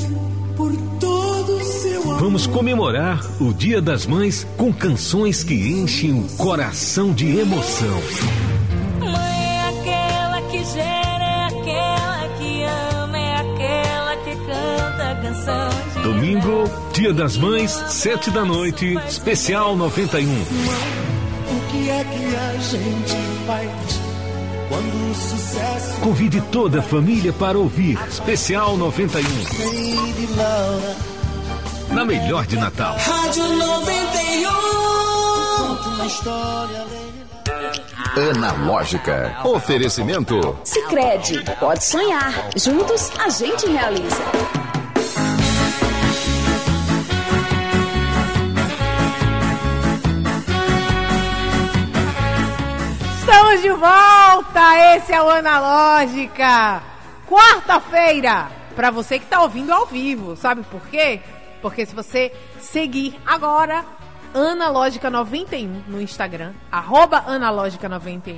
[0.55, 2.19] por todo o seu amor.
[2.19, 8.01] Vamos comemorar o Dia das Mães com canções que enchem o coração de emoção.
[16.03, 20.25] Domingo, Dia das Mães, 7 da noite, Especial 91.
[20.31, 20.45] O
[21.69, 23.69] que é que a gente faz
[24.67, 29.21] quando o sucesso Convide toda a família para ouvir Especial 91.
[29.23, 30.95] vem de Laura?
[31.91, 32.95] Na melhor de Natal.
[32.97, 34.51] Rádio 91.
[35.57, 37.21] Conta uma história além de
[38.37, 39.37] Analógica.
[39.43, 42.49] Oferecimento Sicredi, pode sonhar.
[42.55, 44.21] Juntos a gente realiza.
[53.61, 54.95] De volta!
[54.95, 56.81] Esse é o Analógica.
[57.29, 60.35] Quarta-feira, para você que tá ouvindo ao vivo.
[60.35, 61.21] Sabe por quê?
[61.61, 63.85] Porque se você seguir agora
[64.33, 68.35] Analógica 91 no Instagram, arroba Analógica 91,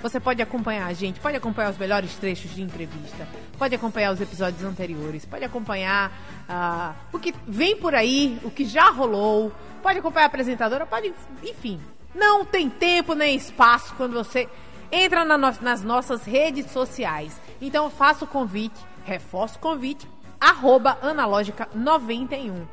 [0.00, 3.26] você pode acompanhar a gente, pode acompanhar os melhores trechos de entrevista,
[3.58, 6.12] pode acompanhar os episódios anteriores, pode acompanhar
[6.48, 9.50] ah, o que vem por aí, o que já rolou,
[9.82, 11.80] pode acompanhar a apresentadora, pode, enfim.
[12.14, 14.48] Não tem tempo nem espaço quando você
[14.90, 17.40] entra na no- nas nossas redes sociais.
[17.60, 20.08] Então faço o convite, reforço o convite,
[20.40, 22.66] arroba analógica 91.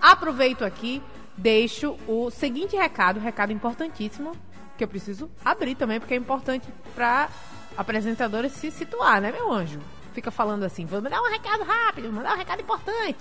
[0.00, 1.02] Aproveito aqui,
[1.36, 4.36] deixo o seguinte recado, recado importantíssimo,
[4.76, 7.28] que eu preciso abrir também, porque é importante para
[7.76, 9.80] apresentadora se situar, né, meu anjo?
[10.14, 13.18] Fica falando assim, vou mandar um recado rápido, mandar um recado importante.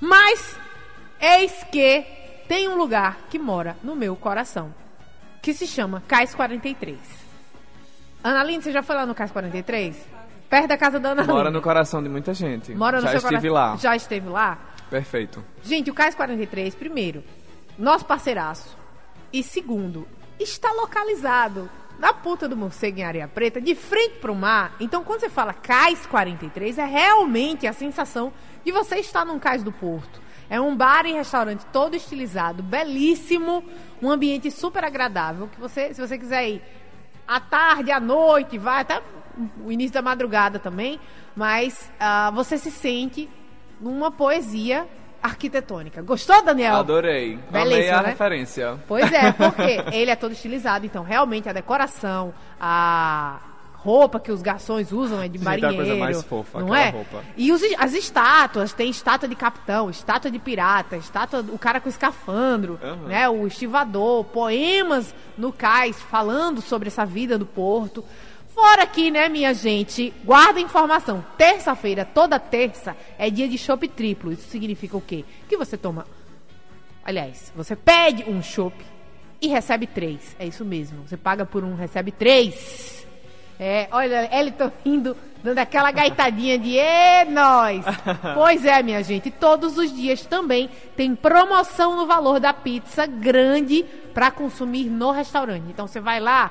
[0.00, 0.54] Mas,
[1.20, 2.04] eis que
[2.46, 4.74] tem um lugar que mora no meu coração,
[5.42, 6.98] que se chama Cais 43.
[8.22, 9.96] Analine, você já foi lá no Cais 43?
[10.48, 12.74] Perto da casa da Ana Mora no coração de muita gente.
[12.74, 13.72] Mora no Já seu estive coração.
[13.72, 13.76] lá.
[13.76, 14.58] Já esteve lá?
[14.90, 15.44] Perfeito.
[15.62, 17.22] Gente, o Cais 43, primeiro,
[17.78, 18.76] nosso parceiraço.
[19.32, 20.08] E segundo,
[20.40, 24.74] está localizado na Ponta do Morcego em Areia Preta, de frente para o mar.
[24.80, 28.32] Então, quando você fala Cais 43, é realmente a sensação
[28.64, 30.20] de você estar num cais do porto.
[30.48, 33.62] É um bar e restaurante todo estilizado, belíssimo,
[34.02, 36.62] um ambiente super agradável, que você, se você quiser ir
[37.26, 39.02] à tarde, à noite, vai até
[39.64, 40.98] o início da madrugada também,
[41.36, 43.28] mas ah, você se sente
[43.80, 44.86] numa poesia
[45.22, 46.00] arquitetônica.
[46.02, 46.76] Gostou, Daniel?
[46.76, 47.38] Adorei.
[47.48, 48.08] Amei Belíssimo, a né?
[48.10, 48.78] referência.
[48.86, 53.40] Pois é, porque ele é todo estilizado, então realmente a decoração, a
[53.88, 56.74] roupa que os garçons usam é de Gente, é a marinheiro, coisa mais fofa, não
[56.74, 56.90] é?
[56.90, 57.24] roupa.
[57.36, 61.88] E os- as estátuas, tem estátua de capitão, estátua de pirata, estátua o cara com
[61.88, 63.08] escafandro, Aham.
[63.08, 68.04] né, o estivador, poemas no cais falando sobre essa vida do porto.
[68.48, 71.24] Fora aqui, né, minha gente, guarda a informação.
[71.38, 74.32] Terça-feira, toda terça, é dia de chopp triplo.
[74.32, 75.24] Isso significa o quê?
[75.48, 76.04] Que você toma
[77.04, 78.74] Aliás, você pede um chopp
[79.40, 80.36] e recebe três.
[80.38, 81.06] É isso mesmo.
[81.06, 82.97] Você paga por um, recebe três.
[83.60, 87.84] É, olha, Elton rindo, dando aquela gaitadinha de Ê, nós!
[88.34, 89.30] Pois é, minha gente.
[89.30, 95.64] Todos os dias também tem promoção no valor da pizza grande para consumir no restaurante.
[95.68, 96.50] Então você vai lá,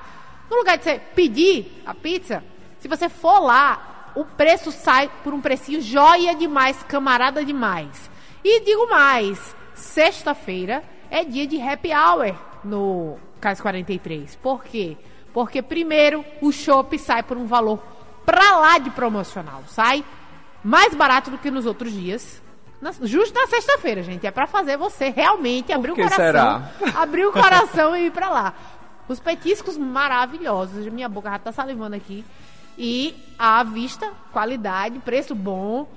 [0.50, 2.44] no lugar de você pedir a pizza,
[2.80, 8.10] se você for lá, o preço sai por um precinho joia demais, camarada demais.
[8.44, 14.36] E digo mais, sexta-feira é dia de happy hour no Cais 43.
[14.38, 14.98] Por quê?
[14.98, 15.17] Porque
[15.68, 17.80] primeiro o chopp sai por um valor
[18.26, 19.64] pra lá de promocional.
[19.68, 20.04] Sai
[20.64, 22.42] mais barato do que nos outros dias.
[22.82, 24.26] Na- justo na sexta-feira, gente.
[24.28, 26.18] É pra fazer você realmente abrir o coração.
[26.18, 26.72] será?
[26.96, 28.54] Abrir o coração e ir pra lá.
[29.08, 30.86] Os petiscos maravilhosos.
[30.88, 32.24] Minha boca já tá salivando aqui.
[32.78, 35.88] E à vista, qualidade, preço bom.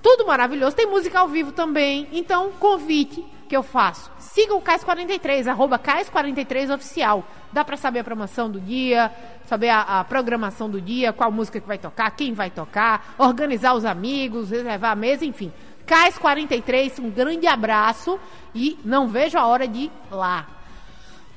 [0.00, 0.74] Tudo maravilhoso.
[0.74, 2.08] Tem música ao vivo também.
[2.12, 4.10] Então, convite que eu faço.
[4.18, 7.22] Siga o Cais43, arroba Cais43 Oficial.
[7.52, 9.12] Dá pra saber a promoção do dia,
[9.44, 13.74] saber a, a programação do dia, qual música que vai tocar, quem vai tocar, organizar
[13.74, 15.52] os amigos, reservar a mesa, enfim.
[15.86, 18.18] Cais43, um grande abraço
[18.54, 20.46] e não vejo a hora de ir lá.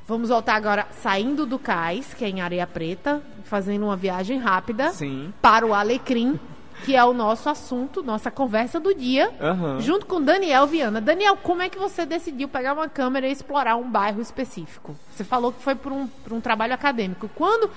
[0.08, 4.91] Vamos voltar agora saindo do cais, que é em Areia Preta, fazendo uma viagem rápida
[4.91, 5.34] Sim.
[5.41, 6.39] para o Alecrim,
[6.83, 9.79] que é o nosso assunto, nossa conversa do dia, Aham.
[9.79, 10.99] junto com Daniel Viana.
[10.99, 14.95] Daniel, como é que você decidiu pegar uma câmera e explorar um bairro específico?
[15.11, 17.29] Você falou que foi por um, por um trabalho acadêmico.
[17.35, 17.69] Quando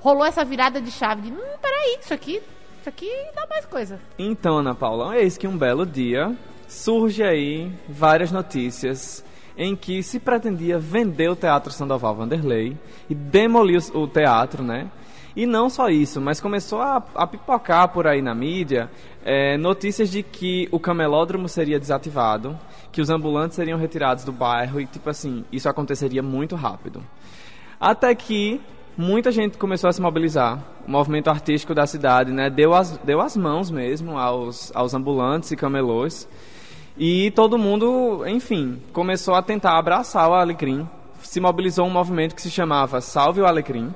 [0.00, 2.42] rolou essa virada de chave de, hum, peraí, isso aqui,
[2.80, 3.98] isso aqui dá mais coisa.
[4.18, 6.36] Então, Ana Paula, eis que um belo dia
[6.68, 9.24] surge aí várias notícias
[9.56, 12.76] em que se pretendia vender o Teatro Sandoval Vanderlei
[13.08, 14.90] e demolir o teatro, né?
[15.36, 18.88] E não só isso, mas começou a, a pipocar por aí na mídia
[19.24, 22.56] eh, notícias de que o camelódromo seria desativado,
[22.92, 27.02] que os ambulantes seriam retirados do bairro e, tipo assim, isso aconteceria muito rápido.
[27.80, 28.60] Até que
[28.96, 30.62] muita gente começou a se mobilizar.
[30.86, 35.50] O movimento artístico da cidade né, deu, as, deu as mãos mesmo aos, aos ambulantes
[35.50, 36.28] e camelôs.
[36.96, 40.88] E todo mundo, enfim, começou a tentar abraçar o Alecrim.
[41.20, 43.92] Se mobilizou um movimento que se chamava Salve o Alecrim.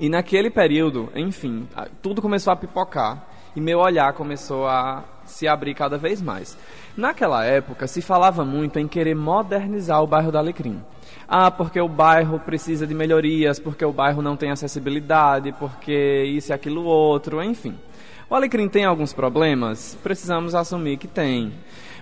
[0.00, 1.68] E naquele período, enfim,
[2.00, 3.22] tudo começou a pipocar
[3.54, 6.56] e meu olhar começou a se abrir cada vez mais.
[6.96, 10.82] Naquela época, se falava muito em querer modernizar o bairro do Alecrim.
[11.28, 16.50] Ah, porque o bairro precisa de melhorias, porque o bairro não tem acessibilidade, porque isso
[16.50, 17.78] e aquilo outro, enfim.
[18.30, 19.98] O Alecrim tem alguns problemas?
[20.02, 21.52] Precisamos assumir que tem.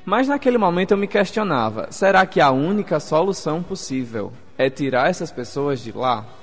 [0.04, 5.32] Mas naquele momento eu me questionava: será que a única solução possível é tirar essas
[5.32, 6.37] pessoas de lá?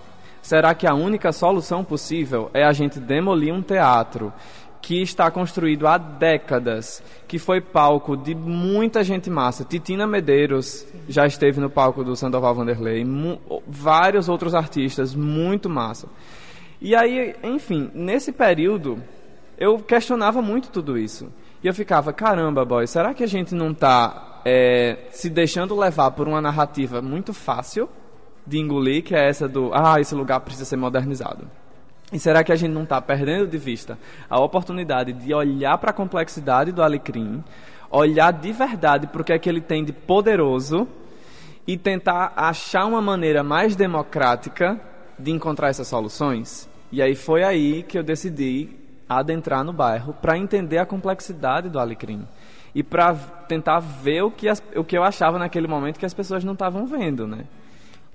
[0.45, 4.31] Será que a única solução possível é a gente demolir um teatro
[4.79, 9.65] que está construído há décadas, que foi palco de muita gente massa?
[9.65, 13.03] Titina Medeiros já esteve no palco do Sandoval Vanderlei,
[13.67, 16.07] vários outros artistas, muito massa.
[16.79, 19.01] E aí, enfim, nesse período,
[19.57, 21.27] eu questionava muito tudo isso.
[21.63, 24.43] E eu ficava, caramba, boy, será que a gente não está
[25.09, 27.89] se deixando levar por uma narrativa muito fácil
[28.45, 31.47] de engolir, que é essa do, ah, esse lugar precisa ser modernizado?
[32.13, 33.97] E será que a gente não está perdendo de vista
[34.29, 37.43] a oportunidade de olhar para a complexidade do Alecrim,
[37.89, 40.87] olhar de verdade para o que é que ele tem de poderoso
[41.67, 44.79] e tentar achar uma maneira mais democrática
[45.17, 46.69] de encontrar essas soluções?
[46.91, 48.69] E aí foi aí que eu decidi
[49.09, 52.27] adentrar no bairro para entender a complexidade do Alecrim
[52.73, 53.15] e para
[53.47, 56.53] tentar ver o que, as, o que eu achava naquele momento que as pessoas não
[56.53, 57.45] estavam vendo, né?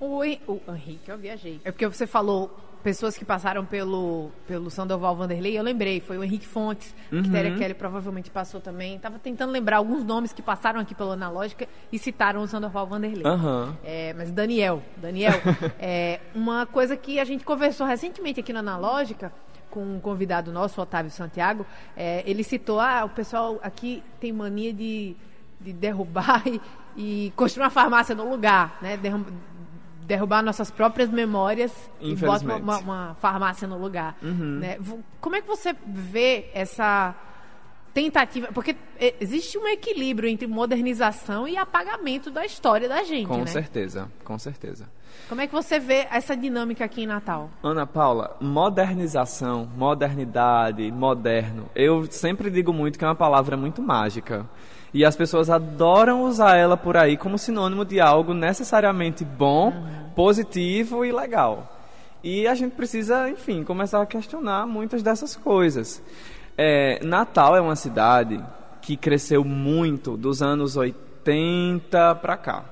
[0.01, 1.61] O, Hen- o Henrique, eu viajei.
[1.65, 6.25] É porque você falou pessoas que passaram pelo, pelo Sandoval Vanderlei, eu lembrei, foi o
[6.25, 7.31] Henrique Fontes, que Uhum.
[7.31, 8.99] Téria Kelly provavelmente passou também.
[8.99, 13.23] Tava tentando lembrar alguns nomes que passaram aqui pelo Analógica e citaram o Sandoval Vanderlei.
[13.27, 13.77] Aham.
[13.85, 15.35] É, mas Daniel, Daniel,
[15.79, 19.31] é, uma coisa que a gente conversou recentemente aqui no Analógica
[19.69, 21.65] com um convidado nosso, o Otávio Santiago,
[21.97, 25.15] é, ele citou, ah, o pessoal aqui tem mania de,
[25.61, 26.61] de derrubar e,
[26.97, 28.97] e construir uma farmácia no lugar, né?
[28.97, 29.27] Derrum-
[30.11, 34.17] derrubar nossas próprias memórias e bota uma, uma- uma farmácia no lugar.
[34.23, 34.59] Uhum.
[34.59, 34.77] né?
[35.21, 37.15] Como é que você vê essa
[37.95, 38.49] tentativa?
[38.53, 38.77] Porque
[39.21, 43.47] existe um equilíbrio entre modernização e apagamento da história da gente, Com né?
[43.47, 44.89] certeza, com certeza.
[45.29, 47.51] Como é que você vê essa dinâmica aqui em Natal?
[47.63, 51.69] Ana Paula, modernização, modernidade, moderno.
[51.75, 54.49] Eu sempre digo muito que é uma palavra muito mágica.
[54.93, 59.73] E as pessoas adoram usar ela por aí como sinônimo de algo necessariamente bom,
[60.17, 61.77] positivo e legal.
[62.23, 66.03] E a gente precisa, enfim, começar a questionar muitas dessas coisas.
[66.57, 68.43] É, Natal é uma cidade
[68.83, 72.65] que cresceu muito dos anos 80 para cá.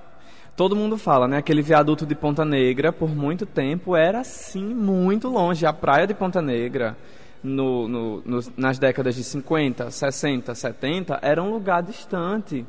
[0.57, 1.39] Todo mundo fala, né?
[1.39, 5.64] Aquele viaduto de Ponta Negra, por muito tempo, era assim, muito longe.
[5.64, 6.97] A praia de Ponta Negra,
[7.43, 12.64] no, no- nos- nas décadas de 50, 60, 70, era um lugar distante.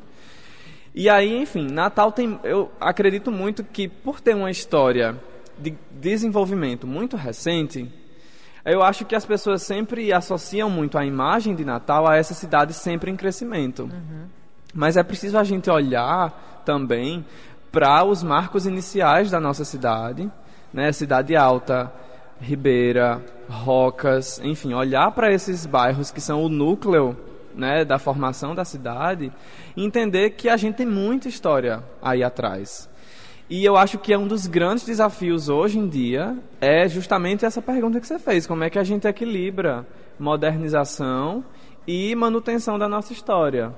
[0.94, 2.40] E aí, enfim, Natal tem.
[2.44, 5.16] Eu acredito muito que, por ter uma história
[5.58, 7.88] de desenvolvimento muito recente,
[8.66, 12.74] eu acho que as pessoas sempre associam muito a imagem de Natal a essa cidade
[12.74, 13.90] sempre em crescimento.
[14.74, 17.26] Mas é preciso a gente olhar também
[17.72, 20.30] para os marcos iniciais da nossa cidade,
[20.74, 20.92] né?
[20.92, 21.92] Cidade Alta,
[22.42, 27.18] Ribeira, Rocas, enfim, olhar para esses bairros que são o núcleo
[27.56, 29.32] né, da formação da cidade
[29.76, 32.88] e entender que a gente tem muita história aí atrás.
[33.50, 37.62] E eu acho que é um dos grandes desafios hoje em dia é justamente essa
[37.62, 39.88] pergunta que você fez, como é que a gente equilibra
[40.20, 41.44] modernização
[41.88, 43.74] e manutenção da nossa história.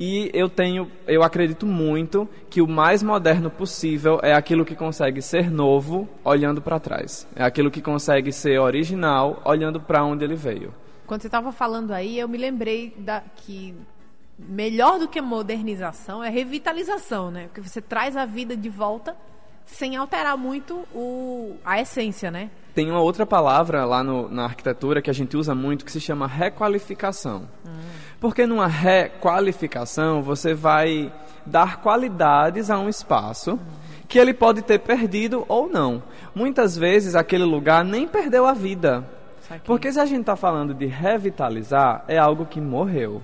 [0.00, 5.20] E eu tenho, eu acredito muito que o mais moderno possível é aquilo que consegue
[5.20, 7.26] ser novo olhando para trás.
[7.34, 10.72] É aquilo que consegue ser original olhando para onde ele veio.
[11.06, 13.74] Quando você estava falando aí, eu me lembrei da, que
[14.38, 17.44] melhor do que modernização é revitalização, né?
[17.46, 19.16] Porque você traz a vida de volta
[19.66, 22.50] sem alterar muito o, a essência, né?
[22.74, 26.00] Tem uma outra palavra lá no- na arquitetura que a gente usa muito que se
[26.00, 27.48] chama requalificação.
[28.20, 31.12] Porque numa requalificação você vai
[31.46, 33.58] dar qualidades a um espaço
[34.08, 36.02] que ele pode ter perdido ou não.
[36.34, 39.04] Muitas vezes aquele lugar nem perdeu a vida.
[39.64, 43.22] Porque se a gente está falando de revitalizar, é algo que morreu.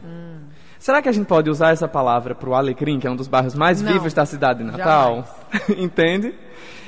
[0.78, 3.28] Será que a gente pode usar essa palavra para o Alecrim, que é um dos
[3.28, 5.24] bairros mais Não, vivos da cidade de Natal?
[5.76, 6.34] Entende?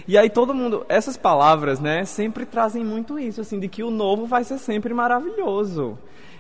[0.06, 3.90] E aí todo mundo, essas palavras, né, sempre trazem muito isso, assim, de que o
[3.90, 5.98] novo vai ser sempre maravilhoso.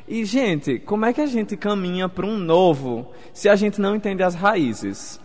[0.08, 3.96] E, gente, como é que a gente caminha para um novo se a gente não
[3.96, 5.20] entende as raízes?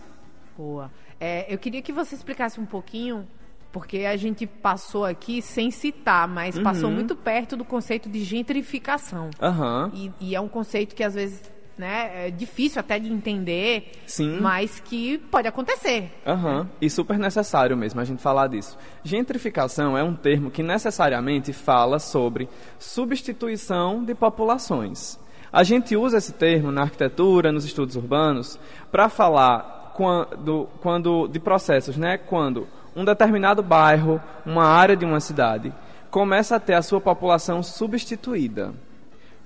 [0.56, 0.90] Boa.
[1.20, 3.26] É, eu queria que você explicasse um pouquinho,
[3.70, 6.96] porque a gente passou aqui sem citar, mas passou Uhum.
[6.96, 9.30] muito perto do conceito de gentrificação.
[9.40, 9.90] Aham.
[9.94, 11.42] E, e é um conceito que às vezes
[11.82, 14.38] né, é difícil até de entender, Sim.
[14.40, 16.12] mas que pode acontecer.
[16.24, 18.78] Aham, e super necessário mesmo a gente falar disso.
[19.02, 25.18] Gentrificação é um termo que necessariamente fala sobre substituição de populações.
[25.52, 28.58] A gente usa esse termo na arquitetura, nos estudos urbanos,
[28.90, 32.16] para falar quando, quando de processos, né?
[32.16, 35.72] Quando um determinado bairro, uma área de uma cidade,
[36.10, 38.72] começa a ter a sua população substituída.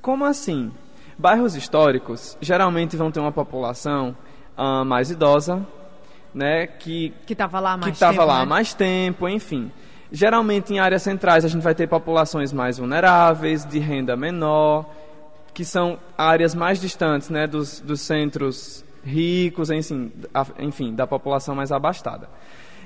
[0.00, 0.70] Como assim?
[1.18, 4.14] Bairros históricos geralmente vão ter uma população
[4.56, 5.66] ah, mais idosa,
[6.34, 8.44] né, que que estava lá há que mais estava tempo, lá né?
[8.44, 9.70] mais tempo, enfim.
[10.12, 14.84] Geralmente em áreas centrais a gente vai ter populações mais vulneráveis, de renda menor,
[15.54, 21.54] que são áreas mais distantes, né, dos, dos centros ricos, enfim, a- enfim, da população
[21.54, 22.28] mais abastada.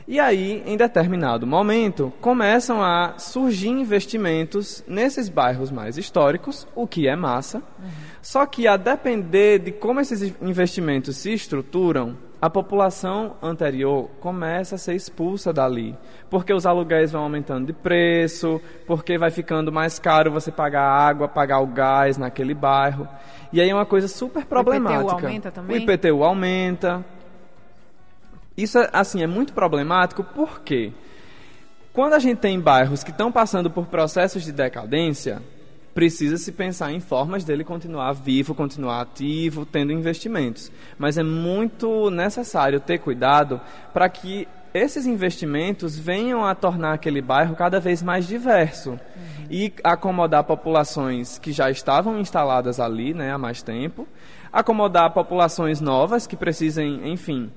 [0.07, 7.07] E aí, em determinado momento, começam a surgir investimentos nesses bairros mais históricos, o que
[7.07, 7.63] é massa.
[8.23, 14.79] Só que a depender de como esses investimentos se estruturam, a população anterior começa a
[14.79, 15.95] ser expulsa dali,
[16.31, 21.07] porque os aluguéis vão aumentando de preço, porque vai ficando mais caro você pagar a
[21.07, 23.07] água, pagar o gás naquele bairro.
[23.53, 25.27] E aí é uma coisa super problemática.
[25.27, 25.77] aumenta também?
[25.77, 27.05] O IPTU aumenta.
[28.63, 30.93] Isso, é, assim, é muito problemático porque
[31.93, 35.43] quando a gente tem bairros que estão passando por processos de decadência,
[35.95, 40.71] precisa se pensar em formas dele continuar vivo, continuar ativo, tendo investimentos.
[40.99, 43.61] Mas é muito necessário ter cuidado
[43.93, 48.99] para que esses investimentos venham a tornar aquele bairro cada vez mais diverso
[49.51, 54.07] e acomodar populações que já estavam instaladas ali né, há mais tempo,
[54.53, 57.51] acomodar populações novas que precisem, enfim,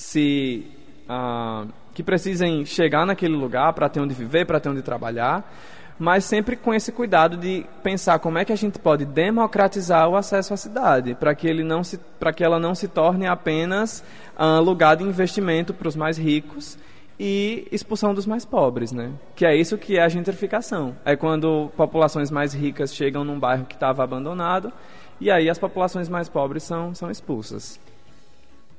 [0.00, 0.66] se
[1.08, 5.52] ah, que precisem chegar naquele lugar para ter onde viver, para ter onde trabalhar,
[5.98, 10.16] mas sempre com esse cuidado de pensar como é que a gente pode democratizar o
[10.16, 12.00] acesso à cidade, para que ele não se,
[12.34, 14.02] que ela não se torne apenas
[14.36, 16.78] ah, lugar de investimento para os mais ricos
[17.18, 19.12] e expulsão dos mais pobres, né?
[19.36, 20.96] Que é isso que é a gentrificação.
[21.04, 24.72] É quando populações mais ricas chegam num bairro que estava abandonado
[25.20, 27.78] e aí as populações mais pobres são, são expulsas.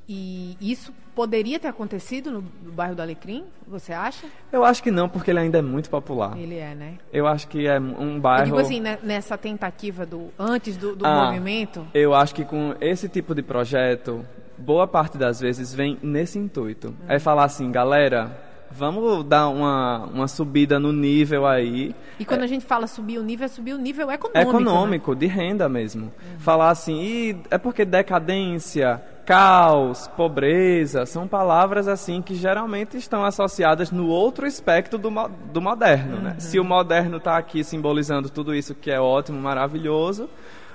[0.10, 4.28] E isso poderia ter acontecido no, no bairro do Alecrim, você acha?
[4.52, 6.38] Eu acho que não, porque ele ainda é muito popular.
[6.38, 6.94] Ele é, né?
[7.12, 8.42] Eu acho que é um bairro.
[8.44, 11.86] Eu digo assim, né, nessa tentativa do antes do, do Ah, movimento.
[11.94, 14.26] Eu acho que com esse tipo de projeto,
[14.58, 16.94] boa parte das vezes vem nesse intuito.
[17.08, 21.94] É falar assim, galera, vamos dar uma, uma subida no nível aí.
[22.20, 24.38] E quando a gente fala subir o nível, é subir o nível econômico.
[24.38, 24.42] né?
[24.62, 26.12] Econômico, de renda mesmo.
[26.38, 33.92] Falar assim, e é porque decadência, caos, pobreza, são palavras assim que geralmente estão associadas
[33.92, 36.36] no outro espectro do, mo- do moderno, né?
[36.40, 40.30] Se o moderno está aqui simbolizando tudo isso que é ótimo, maravilhoso,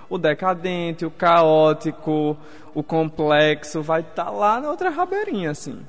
[0.08, 2.36] o decadente, o caótico,
[2.74, 5.80] o complexo vai estar lá na outra rabeirinha, assim.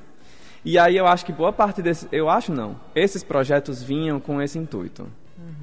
[0.65, 4.41] E aí eu acho que boa parte desse, eu acho não, esses projetos vinham com
[4.41, 5.07] esse intuito.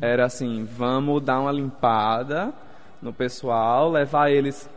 [0.00, 2.52] Era assim, vamos dar uma limpada
[3.02, 4.70] no pessoal, levar eles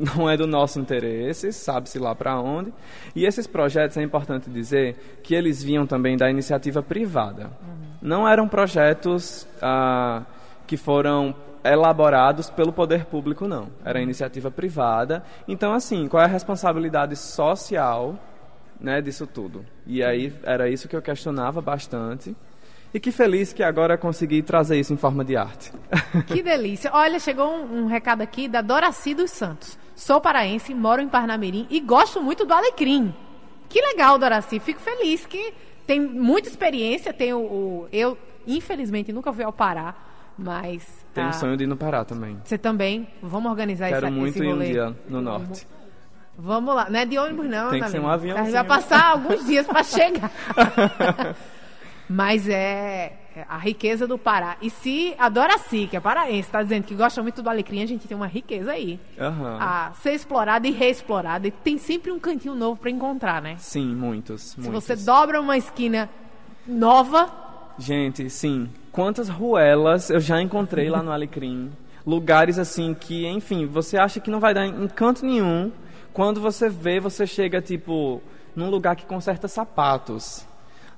[0.00, 2.72] não é do nosso interesse, sabe-se lá para onde.
[3.14, 7.50] E esses projetos, é importante dizer, que eles vinham também da iniciativa privada.
[8.00, 10.22] Não eram projetos ah,
[10.66, 13.68] que foram elaborados pelo poder público, não.
[13.84, 15.22] Era iniciativa privada.
[15.46, 18.18] Então, assim, qual é a responsabilidade social
[18.80, 19.64] né, disso tudo?
[19.86, 22.34] E aí, era isso que eu questionava bastante.
[22.92, 25.70] E que feliz que agora consegui trazer isso em forma de arte.
[26.26, 26.90] Que delícia.
[26.92, 29.78] Olha, chegou um, um recado aqui da Doraci dos Santos.
[30.00, 33.14] Sou paraense, moro em Parnamirim e gosto muito do Alecrim.
[33.68, 34.58] Que legal, Doraci.
[34.58, 35.52] Fico feliz que
[35.86, 37.12] tem muita experiência.
[37.12, 39.94] Tem o, eu, infelizmente, nunca fui ao Pará,
[40.38, 41.04] mas...
[41.12, 42.40] Tenho ah, sonho de ir no Pará também.
[42.42, 43.06] Você também?
[43.22, 45.66] Vamos organizar Quero esse, muito esse ir um dia no norte.
[46.38, 46.88] Vamos lá.
[46.88, 48.14] Não é de ônibus, não, Tem que ser um Lívia.
[48.14, 48.40] aviãozinho.
[48.40, 50.32] A gente vai passar alguns dias para chegar.
[52.08, 54.56] Mas é a riqueza do Pará.
[54.60, 57.86] E se a Doraci, que é paraense, está dizendo que gosta muito do alecrim, a
[57.86, 58.98] gente tem uma riqueza aí.
[59.18, 59.58] Aham.
[59.60, 61.46] A ser explorada e reexplorada.
[61.48, 63.56] E tem sempre um cantinho novo para encontrar, né?
[63.58, 64.84] Sim, muitos, Se muitos.
[64.84, 66.08] você dobra uma esquina
[66.66, 67.30] nova,
[67.80, 68.68] Gente, sim.
[68.92, 71.72] Quantas ruelas eu já encontrei lá no Alecrim.
[72.06, 75.72] Lugares assim que, enfim, você acha que não vai dar em canto nenhum.
[76.12, 78.20] Quando você vê, você chega, tipo,
[78.54, 80.44] num lugar que conserta sapatos.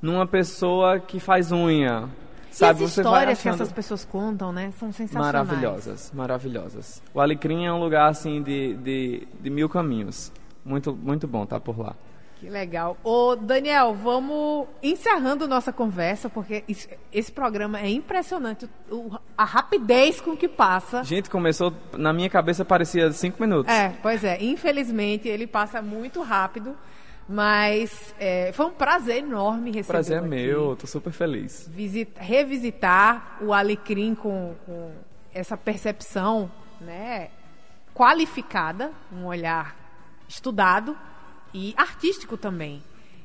[0.03, 2.09] Numa pessoa que faz unha.
[2.51, 3.63] Sabe, e as você vai histórias que achando...
[3.63, 4.73] essas pessoas contam, né?
[4.79, 5.33] São sensacionais.
[5.33, 7.03] Maravilhosas, maravilhosas.
[7.15, 10.31] O Alecrim é um lugar, assim, de, de, de mil caminhos.
[10.65, 11.95] Muito, muito bom estar por lá.
[12.39, 12.97] Que legal.
[13.05, 18.69] Ô, Daniel, vamos encerrando nossa conversa, porque isso- esse programa é impressionante.
[18.91, 21.05] o- a rapidez com que passa.
[21.05, 21.73] Gente, começou...
[21.97, 23.73] Na minha cabeça parecia cinco minutos.
[23.73, 24.43] É, pois é.
[24.43, 26.77] Infelizmente, ele passa muito rápido.
[27.33, 29.87] Mas é, foi um prazer enorme receber.
[29.87, 31.71] prazer é meu, tô super feliz.
[32.17, 34.93] revisitar o Alecrim com, com
[35.33, 37.31] essa percepção né,
[37.95, 39.75] qualificada, um olhar
[40.29, 40.97] estudado
[41.55, 42.83] e artístico também.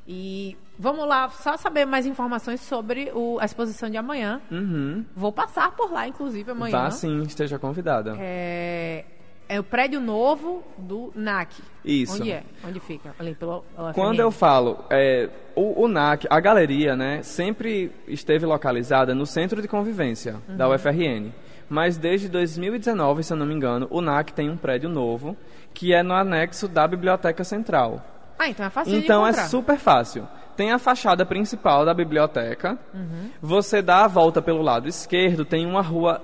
[0.08, 4.42] E vamos lá, só saber mais informações sobre o- a exposição de amanhã.
[4.50, 5.04] Uhum.
[5.14, 6.72] Vou passar por lá, inclusive, amanhã.
[6.84, 8.16] Vá sim, esteja convidada.
[8.18, 9.04] É,
[9.50, 11.56] é o prédio novo do NAC.
[11.84, 12.16] Isso.
[12.16, 12.44] Onde é?
[12.68, 13.14] Onde fica?
[13.18, 19.16] Ali pelo Quando eu falo, é, o, o NAC, a galeria, né, sempre esteve localizada
[19.16, 20.76] no centro de convivência da Uhum.
[20.76, 21.32] UFRN.
[21.70, 25.36] Mas desde 2019, se eu não me engano, o NAC tem um prédio novo,
[25.74, 28.02] que é no anexo da Biblioteca Central.
[28.40, 30.28] Ah, então é fácil Então de é super fácil.
[30.56, 32.80] Tem a fachada principal da biblioteca.
[32.94, 33.30] Uhum.
[33.42, 36.22] Você dá a volta pelo lado esquerdo, tem uma rua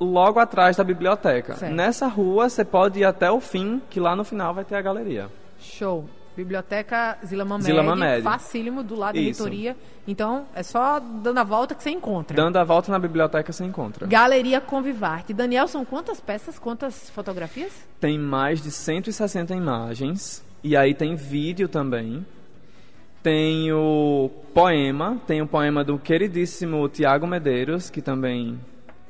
[0.00, 1.56] logo atrás da biblioteca.
[1.56, 1.74] Certo.
[1.74, 4.82] Nessa rua você pode ir até o fim, que lá no final vai ter a
[4.82, 5.28] galeria.
[5.58, 6.08] Show.
[6.36, 8.22] Biblioteca Zila Mamed, Zila Mamed.
[8.22, 9.42] facílimo do lado da Isso.
[9.42, 9.74] reitoria.
[10.06, 12.36] Então, é só dando a volta que você encontra.
[12.36, 14.06] Dando a volta na biblioteca você encontra.
[14.06, 15.32] Galeria Convivarte.
[15.32, 17.72] Daniel, são quantas peças, quantas fotografias?
[17.98, 20.44] Tem mais de 160 imagens.
[20.62, 22.24] E aí tem vídeo também.
[23.22, 25.18] Tem o poema.
[25.26, 28.60] Tem o poema do queridíssimo Tiago Medeiros, que também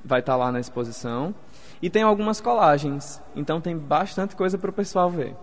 [0.07, 1.34] vai estar lá na exposição.
[1.82, 3.20] E tem algumas colagens.
[3.34, 5.34] Então tem bastante coisa para o pessoal ver.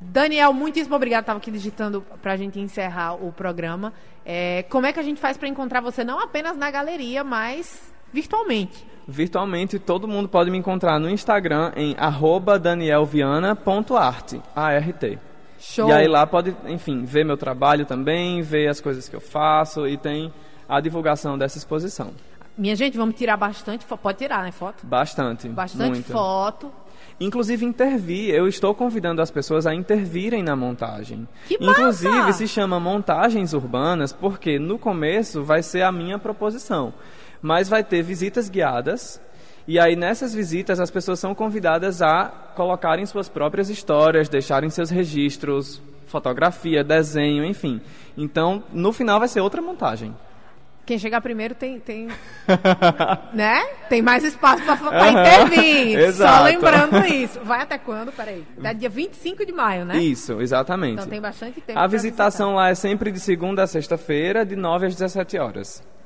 [0.00, 1.22] Daniel, muitíssimo obrigado.
[1.22, 3.92] Estava aqui digitando para a gente encerrar o programa.
[4.24, 7.92] É, como é que a gente faz para encontrar você não apenas na galeria, mas
[8.12, 8.86] virtualmente?
[9.06, 15.18] Virtualmente, todo mundo pode me encontrar no Instagram em arroba danielviana.art, A-R-T.
[15.58, 15.88] Show.
[15.88, 19.88] E aí lá pode, enfim, ver meu trabalho também, ver as coisas que eu faço
[19.88, 20.32] e tem
[20.68, 22.12] a divulgação dessa exposição.
[22.56, 24.00] Minha gente, vamos tirar bastante foto.
[24.00, 24.84] Pode tirar, né, foto?
[24.84, 25.48] Bastante.
[25.48, 26.12] Bastante muito.
[26.12, 26.72] foto.
[27.20, 31.26] Inclusive intervir, eu estou convidando as pessoas a intervirem na montagem.
[31.46, 31.80] Que massa!
[31.80, 36.94] Inclusive se chama montagens urbanas porque no começo vai ser a minha proposição,
[37.42, 39.20] mas vai ter visitas guiadas
[39.66, 44.88] e aí nessas visitas as pessoas são convidadas a colocarem suas próprias histórias, deixarem seus
[44.88, 47.80] registros, fotografia, desenho, enfim.
[48.16, 50.14] Então no final vai ser outra montagem.
[50.88, 52.08] Quem chegar primeiro tem, tem
[53.34, 53.62] né?
[53.90, 55.98] Tem mais espaço para intervir.
[56.00, 56.44] Só Exato.
[56.44, 57.40] lembrando isso.
[57.44, 58.10] Vai até quando?
[58.10, 58.42] Peraí.
[58.58, 59.98] Até dia 25 de maio, né?
[59.98, 60.94] Isso, exatamente.
[60.94, 61.78] Então tem bastante tempo.
[61.78, 65.82] A visitação lá é sempre de segunda a sexta-feira, de 9 às 17 horas.
[65.82, 65.98] visitar.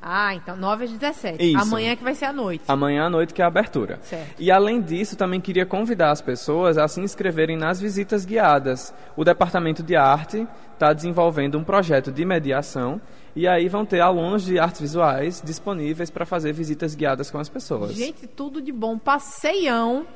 [0.00, 1.42] Ah, então 9 às 17.
[1.42, 1.60] Isso.
[1.60, 2.62] Amanhã que vai ser a noite.
[2.68, 3.98] Amanhã à noite que é a abertura.
[4.02, 4.36] Certo.
[4.38, 8.94] E além disso, também queria convidar as pessoas a se inscreverem nas visitas guiadas.
[9.16, 13.00] O Departamento de Arte está desenvolvendo um projeto de mediação
[13.34, 17.48] e aí vão ter alunos de artes visuais disponíveis para fazer visitas guiadas com as
[17.48, 17.94] pessoas.
[17.94, 18.98] Gente, tudo de bom.
[18.98, 20.06] Passeião.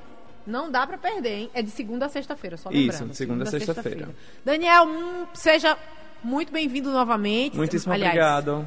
[0.46, 1.50] Não dá pra perder, hein?
[1.54, 2.90] É de segunda a sexta-feira, só lembrando.
[2.90, 4.08] Isso, de segunda a sexta-feira.
[4.44, 5.78] Daniel, hum, seja
[6.22, 7.56] muito bem-vindo novamente.
[7.56, 8.66] Muitíssimo Aliás, obrigado.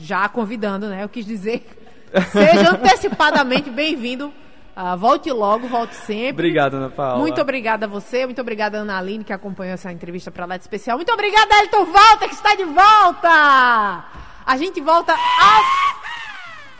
[0.00, 1.04] Já convidando, né?
[1.04, 1.64] Eu quis dizer.
[2.30, 4.32] Seja antecipadamente bem-vindo.
[4.74, 6.46] Ah, volte logo, volte sempre.
[6.46, 7.18] Obrigado, Ana Paula.
[7.18, 10.56] Muito obrigada a você, muito obrigada a Ana Aline, que acompanhou essa entrevista para lá
[10.56, 10.96] de especial.
[10.96, 14.04] Muito obrigada, Elton Walter, que está de volta!
[14.46, 15.60] A gente volta a...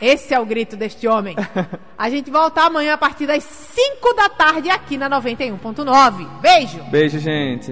[0.01, 1.35] Esse é o grito deste homem.
[1.97, 6.27] A gente volta amanhã a partir das 5 da tarde aqui na 91.9.
[6.41, 6.83] Beijo!
[6.85, 7.71] Beijo, gente.